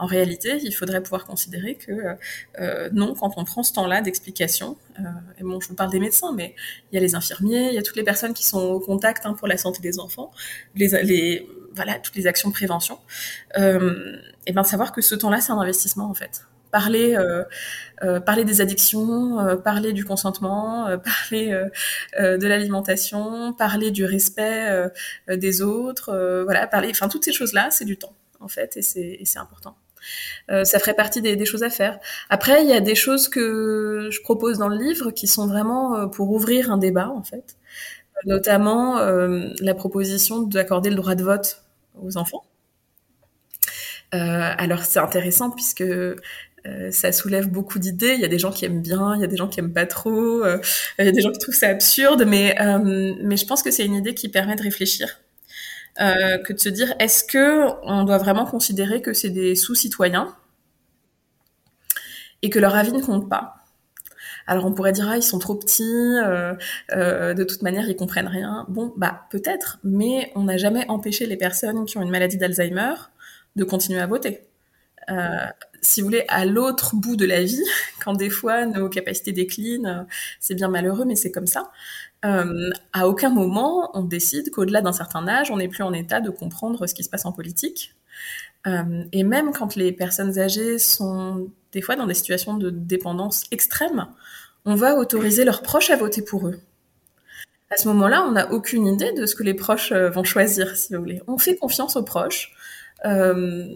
En 0.00 0.06
réalité, 0.06 0.58
il 0.62 0.72
faudrait 0.72 1.02
pouvoir 1.02 1.26
considérer 1.26 1.74
que 1.74 1.92
euh, 2.58 2.88
non, 2.90 3.14
quand 3.14 3.32
on 3.36 3.44
prend 3.44 3.62
ce 3.62 3.74
temps-là 3.74 4.00
d'explication, 4.00 4.78
euh, 4.98 5.02
et 5.38 5.42
bon, 5.42 5.60
je 5.60 5.68
vous 5.68 5.74
parle 5.74 5.90
des 5.90 6.00
médecins, 6.00 6.32
mais 6.32 6.54
il 6.90 6.94
y 6.94 6.98
a 6.98 7.02
les 7.02 7.14
infirmiers, 7.14 7.68
il 7.68 7.74
y 7.74 7.78
a 7.78 7.82
toutes 7.82 7.96
les 7.96 8.02
personnes 8.02 8.32
qui 8.32 8.46
sont 8.46 8.62
au 8.62 8.80
contact 8.80 9.26
hein, 9.26 9.34
pour 9.34 9.46
la 9.46 9.58
santé 9.58 9.82
des 9.82 9.98
enfants, 9.98 10.30
les, 10.74 11.46
voilà, 11.74 11.98
toutes 11.98 12.16
les 12.16 12.26
actions 12.26 12.48
de 12.48 12.54
prévention, 12.54 12.98
euh, 13.58 14.16
et 14.46 14.52
bien 14.52 14.64
savoir 14.64 14.92
que 14.92 15.02
ce 15.02 15.14
temps-là, 15.14 15.42
c'est 15.42 15.52
un 15.52 15.60
investissement 15.60 16.08
en 16.08 16.14
fait. 16.14 16.46
Parler, 16.70 17.14
euh, 17.16 17.44
euh, 18.02 18.20
parler 18.20 18.44
des 18.44 18.62
addictions, 18.62 19.38
euh, 19.38 19.56
parler 19.56 19.92
du 19.92 20.06
consentement, 20.06 20.86
parler 21.04 21.50
de 22.18 22.46
l'alimentation, 22.46 23.52
parler 23.52 23.90
du 23.90 24.06
respect 24.06 24.90
des 25.28 25.60
autres, 25.60 26.42
voilà, 26.46 26.66
parler, 26.66 26.88
enfin 26.90 27.08
toutes 27.08 27.26
ces 27.26 27.34
choses-là, 27.34 27.70
c'est 27.70 27.84
du 27.84 27.98
temps 27.98 28.14
en 28.40 28.48
fait, 28.48 28.78
et 28.78 28.82
c'est 28.82 29.38
important. 29.38 29.76
Euh, 30.50 30.64
ça 30.64 30.78
ferait 30.78 30.94
partie 30.94 31.22
des, 31.22 31.44
choses 31.44 31.62
à 31.62 31.70
faire. 31.70 31.98
Après, 32.28 32.62
il 32.62 32.68
y 32.68 32.72
a 32.72 32.80
des 32.80 32.94
choses 32.94 33.28
que 33.28 34.08
je 34.10 34.20
propose 34.22 34.58
dans 34.58 34.68
le 34.68 34.76
livre 34.76 35.10
qui 35.10 35.26
sont 35.26 35.46
vraiment 35.46 35.96
euh, 35.96 36.06
pour 36.06 36.30
ouvrir 36.30 36.70
un 36.70 36.78
débat, 36.78 37.10
en 37.10 37.22
fait. 37.22 37.56
Notamment 38.26 38.98
euh, 38.98 39.48
la 39.60 39.74
proposition 39.74 40.42
d'accorder 40.42 40.90
le 40.90 40.96
droit 40.96 41.14
de 41.14 41.24
vote 41.24 41.64
aux 42.02 42.16
enfants. 42.16 42.44
alors 44.12 44.82
c'est 44.82 44.98
intéressant 44.98 45.50
puisque 45.50 45.84
ça 46.90 47.12
soulève 47.12 47.48
beaucoup 47.48 47.78
d'idées. 47.78 48.14
Il 48.14 48.20
y 48.20 48.24
a 48.24 48.28
des 48.28 48.38
gens 48.38 48.50
qui 48.50 48.64
aiment 48.66 48.82
bien, 48.82 49.14
il 49.14 49.20
y 49.20 49.24
a 49.24 49.26
des 49.26 49.36
gens 49.36 49.48
qui 49.48 49.60
aiment 49.60 49.72
pas 49.72 49.86
trop, 49.86 50.44
il 50.98 51.04
y 51.04 51.08
a 51.08 51.12
des 51.12 51.20
gens 51.22 51.30
qui 51.30 51.38
trouvent 51.38 51.54
ça 51.54 51.68
absurde, 51.68 52.24
mais 52.26 52.54
mais 53.22 53.36
je 53.36 53.46
pense 53.46 53.62
que 53.62 53.70
c'est 53.70 53.86
une 53.86 53.94
idée 53.94 54.14
qui 54.14 54.28
permet 54.28 54.56
de 54.56 54.62
réfléchir 54.62 55.20
euh, 56.00 56.38
que 56.38 56.52
de 56.52 56.58
se 56.58 56.68
dire 56.68 56.94
est-ce 56.98 57.24
que 57.24 57.66
on 57.82 58.04
doit 58.04 58.18
vraiment 58.18 58.46
considérer 58.46 59.02
que 59.02 59.12
c'est 59.12 59.30
des 59.30 59.54
sous-citoyens 59.54 60.34
et 62.42 62.48
que 62.48 62.58
leur 62.58 62.74
avis 62.74 62.92
ne 62.92 63.02
compte 63.02 63.28
pas? 63.28 63.56
Alors 64.46 64.64
on 64.66 64.72
pourrait 64.72 64.92
dire 64.92 65.08
ah 65.10 65.16
ils 65.16 65.22
sont 65.22 65.38
trop 65.38 65.54
petits, 65.54 65.82
euh, 65.84 66.54
euh, 66.92 67.34
de 67.34 67.44
toute 67.44 67.62
manière 67.62 67.88
ils 67.88 67.96
comprennent 67.96 68.28
rien. 68.28 68.64
Bon 68.68 68.92
bah 68.96 69.26
peut-être, 69.30 69.78
mais 69.84 70.32
on 70.34 70.44
n'a 70.44 70.56
jamais 70.56 70.86
empêché 70.88 71.26
les 71.26 71.36
personnes 71.36 71.84
qui 71.84 71.98
ont 71.98 72.02
une 72.02 72.10
maladie 72.10 72.38
d'Alzheimer 72.38 72.94
de 73.56 73.64
continuer 73.64 74.00
à 74.00 74.06
voter. 74.06 74.40
si 75.82 76.00
vous 76.00 76.06
voulez, 76.06 76.24
à 76.28 76.44
l'autre 76.44 76.94
bout 76.96 77.16
de 77.16 77.26
la 77.26 77.42
vie, 77.42 77.62
quand 78.04 78.14
des 78.14 78.30
fois 78.30 78.66
nos 78.66 78.88
capacités 78.88 79.32
déclinent, 79.32 80.06
c'est 80.40 80.54
bien 80.54 80.68
malheureux, 80.68 81.04
mais 81.04 81.16
c'est 81.16 81.30
comme 81.30 81.46
ça. 81.46 81.70
Euh, 82.24 82.70
à 82.92 83.08
aucun 83.08 83.30
moment 83.30 83.90
on 83.94 84.02
décide 84.02 84.50
qu'au-delà 84.50 84.82
d'un 84.82 84.92
certain 84.92 85.26
âge, 85.26 85.50
on 85.50 85.56
n'est 85.56 85.68
plus 85.68 85.82
en 85.82 85.92
état 85.92 86.20
de 86.20 86.30
comprendre 86.30 86.86
ce 86.86 86.94
qui 86.94 87.04
se 87.04 87.08
passe 87.08 87.24
en 87.24 87.32
politique. 87.32 87.94
Euh, 88.66 89.04
et 89.12 89.24
même 89.24 89.52
quand 89.52 89.74
les 89.76 89.92
personnes 89.92 90.38
âgées 90.38 90.78
sont 90.78 91.50
des 91.72 91.80
fois 91.80 91.96
dans 91.96 92.06
des 92.06 92.14
situations 92.14 92.56
de 92.56 92.70
dépendance 92.70 93.44
extrême, 93.50 94.06
on 94.64 94.74
va 94.74 94.96
autoriser 94.96 95.44
leurs 95.44 95.62
proches 95.62 95.90
à 95.90 95.96
voter 95.96 96.22
pour 96.22 96.46
eux. 96.46 96.60
À 97.70 97.76
ce 97.76 97.88
moment-là, 97.88 98.24
on 98.26 98.32
n'a 98.32 98.52
aucune 98.52 98.86
idée 98.86 99.12
de 99.12 99.26
ce 99.26 99.34
que 99.34 99.44
les 99.44 99.54
proches 99.54 99.92
euh, 99.92 100.10
vont 100.10 100.24
choisir, 100.24 100.76
si 100.76 100.92
vous 100.92 101.00
voulez. 101.00 101.22
On 101.28 101.38
fait 101.38 101.56
confiance 101.56 101.96
aux 101.96 102.02
proches. 102.02 102.52
Euh, 103.04 103.66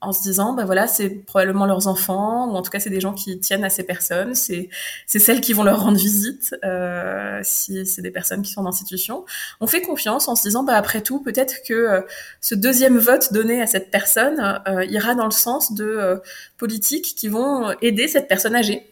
en 0.00 0.12
se 0.12 0.22
disant, 0.22 0.54
ben 0.54 0.64
voilà, 0.64 0.86
c'est 0.86 1.10
probablement 1.10 1.66
leurs 1.66 1.86
enfants, 1.86 2.50
ou 2.50 2.56
en 2.56 2.62
tout 2.62 2.70
cas 2.70 2.80
c'est 2.80 2.90
des 2.90 3.00
gens 3.00 3.12
qui 3.12 3.38
tiennent 3.38 3.64
à 3.64 3.70
ces 3.70 3.82
personnes, 3.82 4.34
c'est 4.34 4.70
celles 5.06 5.40
qui 5.40 5.52
vont 5.52 5.62
leur 5.62 5.82
rendre 5.82 5.98
visite 5.98 6.54
euh, 6.64 7.40
si 7.42 7.84
c'est 7.84 8.02
des 8.02 8.10
personnes 8.10 8.42
qui 8.42 8.52
sont 8.52 8.62
en 8.62 8.66
institution. 8.66 9.24
On 9.60 9.66
fait 9.66 9.82
confiance 9.82 10.28
en 10.28 10.36
se 10.36 10.42
disant, 10.42 10.62
bah 10.62 10.74
après 10.74 11.02
tout, 11.02 11.20
peut-être 11.20 11.56
que 11.66 11.74
euh, 11.74 12.00
ce 12.40 12.54
deuxième 12.54 12.98
vote 12.98 13.32
donné 13.32 13.60
à 13.60 13.66
cette 13.66 13.90
personne 13.90 14.62
euh, 14.66 14.84
ira 14.86 15.14
dans 15.14 15.26
le 15.26 15.30
sens 15.30 15.72
de 15.72 16.20
politiques 16.56 17.14
qui 17.16 17.28
vont 17.28 17.74
aider 17.82 18.08
cette 18.08 18.28
personne 18.28 18.54
âgée 18.54 18.89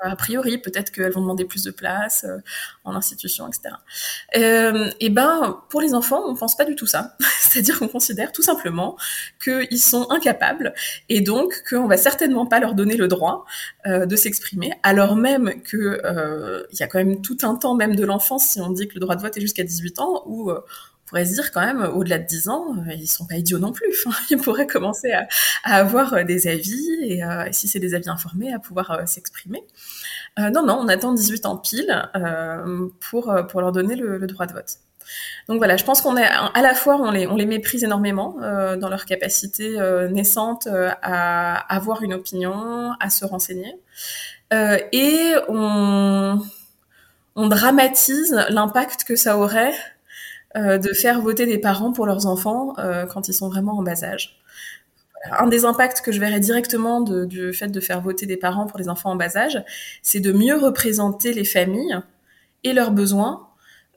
a 0.00 0.16
priori, 0.16 0.58
peut-être 0.58 0.90
qu'elles 0.90 1.12
vont 1.12 1.20
demander 1.20 1.44
plus 1.44 1.64
de 1.64 1.70
place 1.70 2.24
euh, 2.24 2.38
en 2.84 2.94
institution, 2.94 3.46
etc. 3.48 3.74
Euh, 4.36 4.90
et 5.00 5.10
ben, 5.10 5.60
pour 5.68 5.80
les 5.80 5.94
enfants, 5.94 6.22
on 6.26 6.34
pense 6.34 6.56
pas 6.56 6.64
du 6.64 6.74
tout 6.74 6.86
ça. 6.86 7.16
C'est-à-dire 7.40 7.78
qu'on 7.78 7.88
considère 7.88 8.32
tout 8.32 8.42
simplement 8.42 8.96
qu'ils 9.42 9.80
sont 9.80 10.10
incapables 10.10 10.74
et 11.08 11.20
donc 11.20 11.62
qu'on 11.68 11.86
va 11.86 11.96
certainement 11.96 12.46
pas 12.46 12.60
leur 12.60 12.74
donner 12.74 12.96
le 12.96 13.08
droit 13.08 13.44
euh, 13.86 14.06
de 14.06 14.16
s'exprimer, 14.16 14.72
alors 14.82 15.16
même 15.16 15.62
que 15.62 16.00
euh, 16.04 16.64
il 16.72 16.78
y 16.80 16.82
a 16.82 16.86
quand 16.86 16.98
même 16.98 17.20
tout 17.22 17.38
un 17.42 17.54
temps 17.54 17.74
même 17.74 17.96
de 17.96 18.04
l'enfance, 18.04 18.46
si 18.46 18.60
on 18.60 18.70
dit 18.70 18.88
que 18.88 18.94
le 18.94 19.00
droit 19.00 19.16
de 19.16 19.22
vote 19.22 19.36
est 19.36 19.40
jusqu'à 19.40 19.64
18 19.64 19.98
ans, 20.00 20.22
où 20.26 20.50
pourrait 21.10 21.24
se 21.24 21.34
dire 21.34 21.50
quand 21.50 21.60
même, 21.60 21.82
au-delà 21.82 22.18
de 22.18 22.24
10 22.24 22.48
ans, 22.48 22.66
euh, 22.76 22.92
ils 22.94 23.08
sont 23.08 23.26
pas 23.26 23.34
idiots 23.34 23.58
non 23.58 23.72
plus. 23.72 24.06
Ils 24.30 24.38
pourraient 24.38 24.68
commencer 24.68 25.10
à, 25.10 25.26
avoir 25.64 26.14
euh, 26.14 26.22
des 26.22 26.46
avis 26.46 26.88
et, 27.02 27.24
euh, 27.24 27.48
si 27.50 27.66
c'est 27.66 27.80
des 27.80 27.94
avis 27.94 28.08
informés, 28.08 28.52
à 28.54 28.60
pouvoir 28.60 28.92
euh, 28.92 29.06
s'exprimer. 29.06 29.64
Euh, 30.38 30.50
non, 30.50 30.64
non, 30.64 30.78
on 30.80 30.86
attend 30.88 31.12
18 31.12 31.46
ans 31.46 31.56
pile 31.56 32.08
euh, 32.14 32.88
pour, 33.00 33.34
pour 33.48 33.60
leur 33.60 33.72
donner 33.72 33.96
le, 33.96 34.24
droit 34.28 34.46
de 34.46 34.52
vote. 34.52 34.76
Donc 35.48 35.58
voilà, 35.58 35.76
je 35.76 35.82
pense 35.82 36.00
qu'on 36.00 36.16
est 36.16 36.28
à 36.28 36.62
la 36.62 36.74
fois 36.74 36.94
on 37.00 37.10
les, 37.10 37.26
on 37.26 37.34
les 37.34 37.46
méprise 37.46 37.82
énormément 37.82 38.36
euh, 38.42 38.76
dans 38.76 38.88
leur 38.88 39.04
capacité 39.04 39.76
naissante 40.12 40.68
à 41.02 41.56
avoir 41.74 42.04
une 42.04 42.14
opinion, 42.14 42.92
à 43.00 43.10
se 43.10 43.24
renseigner, 43.24 43.74
et 44.52 45.34
on 45.48 46.38
dramatise 47.36 48.46
l'impact 48.50 49.02
que 49.02 49.16
ça 49.16 49.36
aurait 49.36 49.74
euh, 50.56 50.78
de 50.78 50.92
faire 50.92 51.20
voter 51.20 51.46
des 51.46 51.58
parents 51.58 51.92
pour 51.92 52.06
leurs 52.06 52.26
enfants 52.26 52.74
euh, 52.78 53.06
quand 53.06 53.28
ils 53.28 53.32
sont 53.32 53.48
vraiment 53.48 53.78
en 53.78 53.84
bas 53.84 54.02
âge. 54.02 54.40
Un 55.30 55.46
des 55.46 55.64
impacts 55.64 56.00
que 56.00 56.10
je 56.10 56.18
verrais 56.18 56.40
directement 56.40 57.00
de, 57.02 57.24
du 57.24 57.52
fait 57.52 57.68
de 57.68 57.78
faire 57.78 58.00
voter 58.00 58.26
des 58.26 58.36
parents 58.36 58.66
pour 58.66 58.76
les 58.80 58.88
enfants 58.88 59.12
en 59.12 59.16
bas 59.16 59.36
âge, 59.36 59.62
c'est 60.02 60.18
de 60.18 60.32
mieux 60.32 60.56
représenter 60.56 61.32
les 61.32 61.44
familles 61.44 62.00
et 62.64 62.72
leurs 62.72 62.90
besoins 62.90 63.46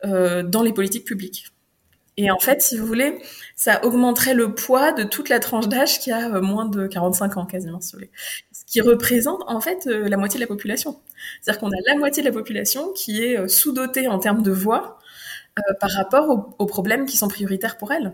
euh, 0.06 0.44
dans 0.44 0.62
les 0.62 0.74
politiques 0.74 1.06
publiques. 1.06 1.48
Et 2.18 2.30
en 2.30 2.38
fait, 2.38 2.62
si 2.62 2.78
vous 2.78 2.86
voulez, 2.86 3.18
ça 3.56 3.84
augmenterait 3.84 4.36
le 4.36 4.54
poids 4.54 4.92
de 4.92 5.02
toute 5.02 5.30
la 5.30 5.40
tranche 5.40 5.68
d'âge 5.68 6.00
qui 6.00 6.12
a 6.12 6.40
moins 6.40 6.66
de 6.66 6.86
45 6.86 7.38
ans 7.38 7.46
quasiment, 7.48 7.82
si 7.82 7.94
vous 7.94 7.98
voulez. 7.98 8.12
Ce 8.52 8.64
qui 8.66 8.80
représente 8.80 9.42
en 9.48 9.60
fait 9.60 9.86
la 9.88 10.18
moitié 10.18 10.38
de 10.38 10.44
la 10.44 10.48
population. 10.48 11.00
C'est-à-dire 11.42 11.60
qu'on 11.62 11.72
a 11.72 11.82
la 11.88 11.96
moitié 11.96 12.22
de 12.22 12.28
la 12.28 12.34
population 12.34 12.92
qui 12.94 13.24
est 13.24 13.48
sous-dotée 13.48 14.08
en 14.08 14.20
termes 14.20 14.44
de 14.44 14.52
voix 14.52 15.00
euh, 15.60 15.74
par 15.80 15.92
rapport 15.92 16.56
aux, 16.58 16.66
problèmes 16.66 17.06
qui 17.06 17.16
sont 17.16 17.28
prioritaires 17.28 17.78
pour 17.78 17.92
elles. 17.92 18.14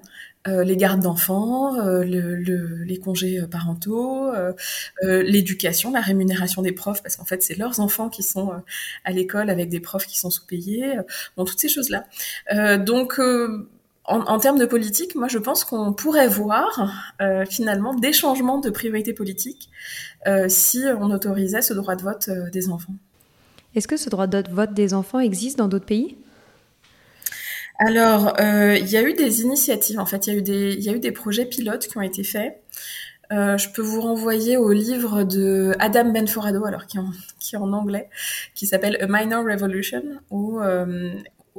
Euh, 0.49 0.65
les 0.65 0.75
gardes 0.75 0.99
d'enfants, 0.99 1.79
euh, 1.79 2.03
le, 2.03 2.35
le, 2.35 2.83
les 2.83 2.97
congés 2.97 3.41
parentaux, 3.49 4.29
l'éducation, 5.01 5.89
la 5.89 6.01
rémunération 6.01 6.61
des 6.61 6.73
profs, 6.73 7.01
parce 7.01 7.15
qu'en 7.15 7.23
fait 7.23 7.41
c'est 7.41 7.57
leurs 7.57 7.79
enfants 7.79 8.09
qui 8.09 8.23
sont 8.23 8.51
à 9.05 9.11
l'école 9.11 9.49
avec 9.49 9.69
des 9.69 9.79
profs 9.79 10.05
qui 10.05 10.19
sont 10.19 10.29
sous-payés, 10.29 10.95
bon 11.37 11.45
toutes 11.45 11.59
ces 11.59 11.69
choses-là. 11.69 12.05
donc 12.77 13.21
en, 14.03 14.39
termes 14.39 14.59
de 14.59 14.65
politique, 14.65 15.15
moi 15.15 15.29
je 15.29 15.37
pense 15.37 15.63
qu'on 15.63 15.93
pourrait 15.93 16.27
voir 16.27 17.13
finalement 17.49 17.93
des 17.93 18.11
changements 18.11 18.59
de 18.59 18.69
priorité 18.69 19.13
politique 19.13 19.69
si 20.49 20.83
on 20.99 21.11
autorisait 21.11 21.61
ce 21.61 21.73
droit 21.73 21.95
de 21.95 22.01
vote 22.01 22.29
des 22.51 22.69
enfants. 22.69 22.95
Est-ce 23.75 23.87
que 23.87 23.97
ce 23.97 24.09
droit 24.09 24.27
de 24.27 24.43
vote 24.51 24.73
des 24.73 24.93
enfants 24.93 25.19
existe 25.19 25.57
dans 25.57 25.69
d'autres 25.69 25.85
pays? 25.85 26.17
Alors, 27.79 28.33
euh, 28.41 28.75
il 28.77 28.87
y 28.89 28.97
a 28.97 29.01
eu 29.03 29.13
des 29.13 29.41
initiatives, 29.41 29.99
en 29.99 30.05
fait, 30.05 30.27
il 30.27 30.33
y, 30.33 30.35
a 30.89 30.93
eu 30.93 30.99
des, 30.99 31.11
projets 31.13 31.45
pilotes 31.45 31.87
qui 31.87 31.97
ont 31.97 32.01
été 32.01 32.25
faits. 32.25 32.61
Euh, 33.31 33.57
je 33.57 33.69
peux 33.69 33.81
vous 33.81 34.01
renvoyer 34.01 34.57
au 34.57 34.73
livre 34.73 35.23
de 35.23 35.73
Adam 35.79 36.11
Benforado, 36.11 36.65
alors 36.65 36.87
qui 36.87 36.97
est 36.97 37.57
en, 37.57 37.71
anglais, 37.71 38.09
qui 38.53 38.67
s'appelle 38.67 38.97
A 39.01 39.07
Minor 39.07 39.45
Revolution, 39.45 40.03
où, 40.29 40.59
euh, 40.59 41.13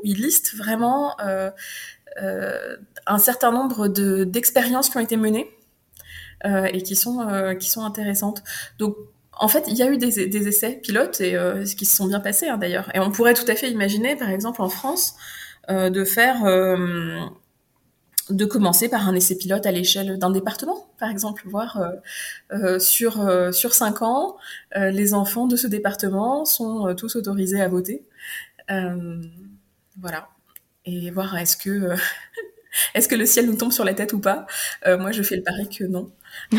il 0.05 0.21
liste 0.21 0.55
vraiment 0.57 1.19
euh, 1.21 1.51
euh, 2.21 2.77
un 3.07 3.19
certain 3.19 3.51
nombre 3.51 3.89
de, 3.89 4.25
d'expériences 4.25 4.91
qui 4.91 4.99
ont 4.99 5.01
été 5.01 5.17
menées 5.17 5.51
et 6.45 6.83
qui 6.83 6.97
sont, 6.97 7.21
intéressantes. 7.79 8.43
Donc, 8.79 8.97
en 9.33 9.49
fait, 9.49 9.65
il 9.69 9.75
y 9.75 9.83
a 9.83 9.91
eu 9.91 9.97
des, 9.97 10.49
essais 10.49 10.81
pilotes 10.83 11.21
et 11.23 11.37
qui 11.77 11.87
se 11.87 11.97
sont 11.97 12.07
bien 12.07 12.21
passés 12.21 12.49
hein, 12.49 12.59
d'ailleurs. 12.59 12.91
Et 12.95 13.01
on 13.01 13.11
pourrait 13.11 13.35
tout 13.35 13.45
à 13.49 13.55
fait 13.55 13.71
imaginer, 13.71 14.17
par 14.17 14.31
exemple, 14.31 14.61
en 14.61 14.69
France, 14.69 15.17
de 15.69 16.05
faire 16.05 16.45
euh, 16.45 17.21
de 18.31 18.45
commencer 18.45 18.89
par 18.89 19.09
un 19.09 19.15
essai 19.15 19.37
pilote 19.37 19.67
à 19.67 19.73
l'échelle 19.73 20.19
d'un 20.19 20.31
département, 20.31 20.89
par 20.99 21.11
exemple, 21.11 21.43
voir 21.47 21.77
euh, 21.79 21.91
euh, 22.53 22.79
sur 22.79 23.21
euh, 23.21 23.53
sur 23.53 23.75
cinq 23.75 24.03
ans, 24.03 24.37
les 24.75 25.15
enfants 25.15 25.47
de 25.47 25.57
ce 25.57 25.67
département 25.67 26.45
sont 26.45 26.95
tous 26.95 27.17
autorisés 27.17 27.61
à 27.61 27.69
voter, 27.69 28.05
voilà, 28.69 30.29
et 30.87 31.11
voir 31.11 31.37
est-ce 31.37 31.57
que 31.57 31.97
est-ce 32.95 33.09
que 33.09 33.17
le 33.17 33.27
ciel 33.27 33.47
nous 33.47 33.57
tombe 33.57 33.73
sur 33.73 33.85
la 33.85 33.95
tête 33.95 34.13
ou 34.13 34.21
pas. 34.21 34.47
moi, 34.87 35.13
je 35.13 35.23
fais 35.23 35.37
le 35.37 35.43
pari 35.43 35.69
que 35.69 35.85
non. 35.85 36.11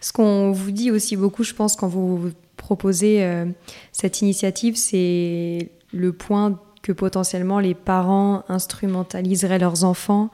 Ce 0.00 0.12
qu'on 0.12 0.50
vous 0.50 0.72
dit 0.72 0.90
aussi 0.90 1.16
beaucoup, 1.16 1.44
je 1.44 1.54
pense, 1.54 1.76
quand 1.76 1.86
vous 1.86 2.32
proposez 2.56 3.44
cette 3.92 4.20
initiative, 4.20 4.76
c'est 4.76 5.70
le 5.92 6.12
point 6.12 6.60
que 6.82 6.92
potentiellement 6.92 7.58
les 7.58 7.74
parents 7.74 8.44
instrumentaliseraient 8.48 9.58
leurs 9.58 9.84
enfants 9.84 10.30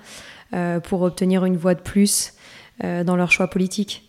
euh, 0.53 0.81
pour 0.81 1.03
obtenir 1.03 1.45
une 1.45 1.57
voix 1.57 1.75
de 1.75 1.81
plus 1.81 2.35
euh, 2.85 3.05
dans 3.05 3.17
leur 3.17 3.33
choix 3.33 3.49
politique. 3.49 4.09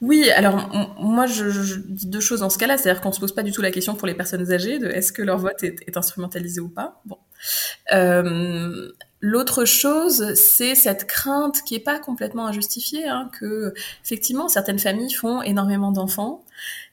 Oui, 0.00 0.30
alors 0.30 0.70
moi 0.98 1.26
je, 1.26 1.78
dis 1.78 2.06
deux 2.06 2.20
choses 2.20 2.40
dans 2.40 2.48
ce 2.48 2.56
cas-là, 2.56 2.78
c'est-à-dire 2.78 3.02
qu'on 3.02 3.12
se 3.12 3.20
pose 3.20 3.34
pas 3.34 3.42
du 3.42 3.52
tout 3.52 3.60
la 3.60 3.70
question 3.70 3.94
pour 3.94 4.06
les 4.06 4.14
personnes 4.14 4.50
âgées 4.50 4.78
de 4.78 4.86
est-ce 4.86 5.12
que 5.12 5.20
leur 5.20 5.36
vote 5.36 5.62
est, 5.62 5.86
est 5.86 5.96
instrumentalisé 5.98 6.60
ou 6.60 6.68
pas. 6.68 7.02
Bon. 7.04 7.18
Euh, 7.92 8.90
L'autre 9.22 9.66
chose, 9.66 10.32
c'est 10.32 10.74
cette 10.74 11.06
crainte 11.06 11.62
qui 11.66 11.74
est 11.74 11.84
pas 11.84 11.98
complètement 11.98 12.46
injustifiée, 12.46 13.06
hein, 13.06 13.30
que 13.38 13.74
effectivement 14.02 14.48
certaines 14.48 14.78
familles 14.78 15.12
font 15.12 15.42
énormément 15.42 15.92
d'enfants 15.92 16.42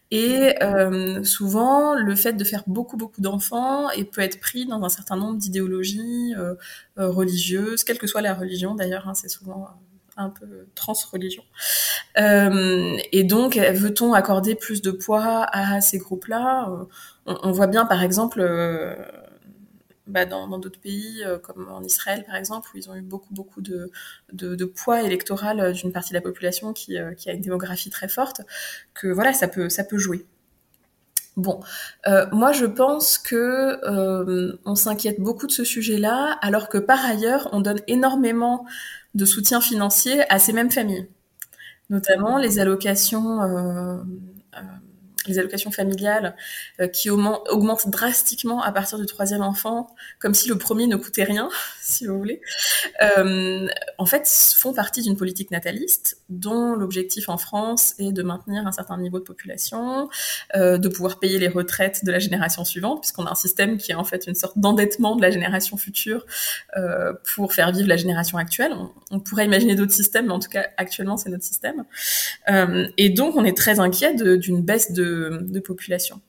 et 0.09 0.55
euh, 0.63 1.23
souvent, 1.23 1.95
le 1.95 2.15
fait 2.15 2.33
de 2.33 2.43
faire 2.43 2.63
beaucoup, 2.67 2.95
beaucoup 2.95 3.21
d'enfants 3.21 3.89
et 3.91 4.05
peut 4.05 4.21
être 4.21 4.39
pris 4.39 4.65
dans 4.65 4.83
un 4.83 4.89
certain 4.89 5.17
nombre 5.17 5.37
d'idéologies 5.37 6.33
euh, 6.37 6.55
euh, 6.97 7.09
religieuses, 7.09 7.83
quelle 7.83 7.97
que 7.97 8.07
soit 8.07 8.21
la 8.21 8.33
religion 8.33 8.73
d'ailleurs, 8.75 9.07
hein, 9.07 9.13
c'est 9.13 9.29
souvent 9.29 9.67
un 10.15 10.29
peu 10.29 10.67
trans-religion. 10.75 11.43
Euh, 12.17 12.97
et 13.11 13.23
donc, 13.23 13.57
veut-on 13.57 14.13
accorder 14.13 14.55
plus 14.55 14.81
de 14.81 14.91
poids 14.91 15.45
à 15.51 15.81
ces 15.81 15.97
groupes-là? 15.97 16.69
On, 17.25 17.37
on, 17.43 17.51
voit 17.51 17.67
bien, 17.67 17.85
par 17.85 18.01
exemple, 18.01 18.41
bah, 20.07 20.25
dans 20.25 20.47
d'autres 20.59 20.79
pays, 20.79 21.23
euh, 21.25 21.37
comme 21.37 21.67
en 21.69 21.83
Israël 21.83 22.23
par 22.25 22.35
exemple, 22.35 22.69
où 22.73 22.77
ils 22.77 22.89
ont 22.89 22.95
eu 22.95 23.01
beaucoup, 23.01 23.33
beaucoup 23.33 23.61
de, 23.61 23.91
de, 24.33 24.55
de 24.55 24.65
poids 24.65 25.03
électoral 25.03 25.59
euh, 25.59 25.71
d'une 25.71 25.91
partie 25.91 26.09
de 26.11 26.15
la 26.15 26.21
population 26.21 26.73
qui, 26.73 26.97
euh, 26.97 27.13
qui, 27.13 27.29
a 27.29 27.33
une 27.33 27.41
démographie 27.41 27.89
très 27.89 28.07
forte, 28.07 28.41
que 28.93 29.07
voilà, 29.07 29.33
ça 29.33 29.47
peut, 29.47 29.69
ça 29.69 29.83
peut 29.83 29.97
jouer. 29.97 30.25
Bon, 31.35 31.59
euh, 32.07 32.25
moi 32.31 32.51
je 32.51 32.65
pense 32.65 33.19
que 33.19 33.35
euh, 33.85 34.57
on 34.65 34.73
s'inquiète 34.73 35.19
beaucoup 35.19 35.45
de 35.45 35.51
ce 35.51 35.63
sujet-là, 35.63 36.37
alors 36.41 36.67
que 36.67 36.79
par 36.79 37.05
ailleurs 37.05 37.49
on 37.51 37.61
donne 37.61 37.79
énormément 37.87 38.65
de 39.13 39.23
soutien 39.25 39.61
financier 39.61 40.23
à 40.31 40.39
ces 40.39 40.51
mêmes 40.51 40.71
familles, 40.71 41.07
notamment 41.91 42.39
les 42.39 42.59
allocations 42.59 43.39
les 45.27 45.39
allocations 45.39 45.71
familiales 45.71 46.35
euh, 46.79 46.87
qui 46.87 47.09
augmentent 47.09 47.89
drastiquement 47.89 48.61
à 48.61 48.71
partir 48.71 48.99
du 48.99 49.05
troisième 49.05 49.41
enfant, 49.41 49.87
comme 50.19 50.33
si 50.33 50.49
le 50.49 50.57
premier 50.57 50.87
ne 50.87 50.95
coûtait 50.95 51.23
rien, 51.23 51.49
si 51.81 52.05
vous 52.05 52.17
voulez, 52.17 52.41
euh, 53.01 53.67
en 53.97 54.05
fait, 54.05 54.27
font 54.57 54.73
partie 54.73 55.01
d'une 55.01 55.17
politique 55.17 55.51
nataliste 55.51 56.21
dont 56.29 56.75
l'objectif 56.75 57.29
en 57.29 57.37
France 57.37 57.93
est 57.99 58.11
de 58.11 58.23
maintenir 58.23 58.65
un 58.65 58.71
certain 58.71 58.97
niveau 58.97 59.19
de 59.19 59.23
population, 59.23 60.09
euh, 60.55 60.77
de 60.77 60.89
pouvoir 60.89 61.19
payer 61.19 61.39
les 61.39 61.47
retraites 61.47 62.03
de 62.03 62.11
la 62.11 62.19
génération 62.19 62.65
suivante, 62.65 63.01
puisqu'on 63.01 63.25
a 63.25 63.31
un 63.31 63.35
système 63.35 63.77
qui 63.77 63.91
est 63.91 63.95
en 63.95 64.03
fait 64.03 64.27
une 64.27 64.35
sorte 64.35 64.57
d'endettement 64.57 65.15
de 65.15 65.21
la 65.21 65.31
génération 65.31 65.77
future 65.77 66.25
pour 67.35 67.53
faire 67.53 67.71
vivre 67.71 67.87
la 67.87 67.97
génération 67.97 68.37
actuelle. 68.37 68.73
On, 69.11 69.19
pourrait 69.19 69.45
imaginer 69.45 69.75
d'autres 69.75 69.93
systèmes, 69.93 70.27
mais 70.27 70.33
en 70.33 70.39
tout 70.39 70.49
cas, 70.49 70.67
actuellement, 70.77 71.17
c'est 71.17 71.29
notre 71.29 71.43
système. 71.43 71.83
Et 72.97 73.09
donc, 73.09 73.35
on 73.35 73.43
est 73.43 73.57
très 73.57 73.79
inquiet 73.79 74.13
d'une 74.13 74.61
baisse 74.61 74.91
de 74.91 75.16
de, 75.39 75.59
population. 75.59 76.21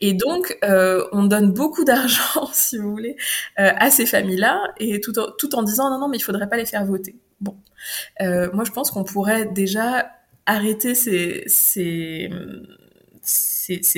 Et 0.00 0.12
donc, 0.12 0.56
euh, 0.64 1.04
on 1.12 1.24
donne 1.24 1.52
beaucoup 1.52 1.84
d'argent, 1.90 2.48
si 2.52 2.78
vous 2.78 2.90
voulez, 2.90 3.16
euh, 3.58 3.72
à 3.76 3.90
ces 3.90 4.06
familles-là, 4.06 4.72
et 4.78 5.00
tout 5.00 5.18
en, 5.18 5.30
tout 5.32 5.54
en 5.54 5.62
disant 5.62 5.90
non, 5.90 5.98
non, 5.98 6.08
mais 6.08 6.16
il 6.16 6.22
faudrait 6.22 6.48
pas 6.48 6.56
les 6.56 6.66
faire 6.66 6.84
voter. 6.84 7.16
Bon, 7.40 7.56
euh, 8.20 8.50
moi, 8.52 8.64
je 8.64 8.70
pense 8.70 8.90
qu'on 8.90 9.04
pourrait 9.04 9.46
déjà 9.46 10.10
arrêter 10.46 10.94
ces, 10.94 11.44
ces, 11.46 12.30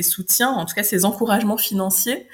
soutiens, 0.03 0.51
en 0.51 0.64
tout 0.64 0.74
cas 0.74 0.84
ces 0.84 1.05
encouragements 1.05 1.57
financiers, 1.57 2.28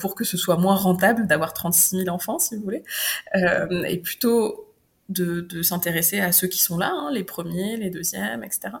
pour 0.00 0.14
que 0.14 0.24
ce 0.24 0.38
soit 0.38 0.56
moins 0.56 0.76
rentable 0.76 1.26
d'avoir 1.26 1.52
36 1.52 2.04
000 2.04 2.08
enfants, 2.08 2.38
si 2.38 2.56
vous 2.56 2.62
voulez, 2.62 2.82
et 3.34 3.98
plutôt 3.98 4.72
de, 5.12 5.42
de 5.42 5.62
s'intéresser 5.62 6.20
à 6.20 6.32
ceux 6.32 6.48
qui 6.48 6.60
sont 6.60 6.78
là, 6.78 6.90
hein, 6.92 7.10
les 7.12 7.24
premiers, 7.24 7.76
les 7.76 7.90
deuxièmes, 7.90 8.44
etc. 8.44 8.76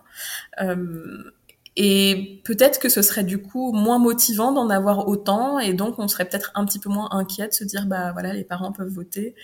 et 1.76 2.42
peut-être 2.44 2.78
que 2.78 2.88
ce 2.90 3.00
serait 3.00 3.24
du 3.24 3.40
coup 3.40 3.72
moins 3.72 3.98
motivant 3.98 4.52
d'en 4.52 4.68
avoir 4.68 5.08
autant, 5.08 5.58
et 5.58 5.72
donc 5.72 5.98
on 5.98 6.08
serait 6.08 6.26
peut-être 6.26 6.52
un 6.54 6.64
petit 6.66 6.78
peu 6.78 6.90
moins 6.90 7.08
inquiet 7.12 7.48
de 7.48 7.54
se 7.54 7.64
dire 7.64 7.86
bah 7.86 8.12
voilà 8.12 8.34
les 8.34 8.44
parents 8.44 8.72
peuvent 8.72 8.88
voter 8.92 9.34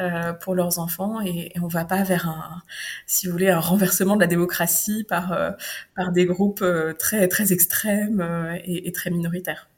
euh, 0.00 0.32
pour 0.32 0.54
leurs 0.54 0.78
enfants 0.78 1.20
et, 1.20 1.52
on 1.60 1.68
va 1.68 1.84
pas 1.84 2.02
vers 2.02 2.28
un, 2.28 2.62
si 3.06 3.26
vous 3.26 3.32
voulez, 3.32 3.50
un 3.50 3.60
renversement 3.60 4.16
de 4.16 4.20
la 4.22 4.26
démocratie 4.26 5.04
par 5.04 5.32
euh, 5.32 5.50
par 5.96 6.12
des 6.12 6.26
groupes 6.26 6.62
euh, 6.62 6.92
très 6.94 7.28
très 7.28 7.52
extrêmes 7.52 8.20
euh, 8.20 8.56
et, 8.64 8.92
très 8.92 9.10
minoritaires. 9.10 9.71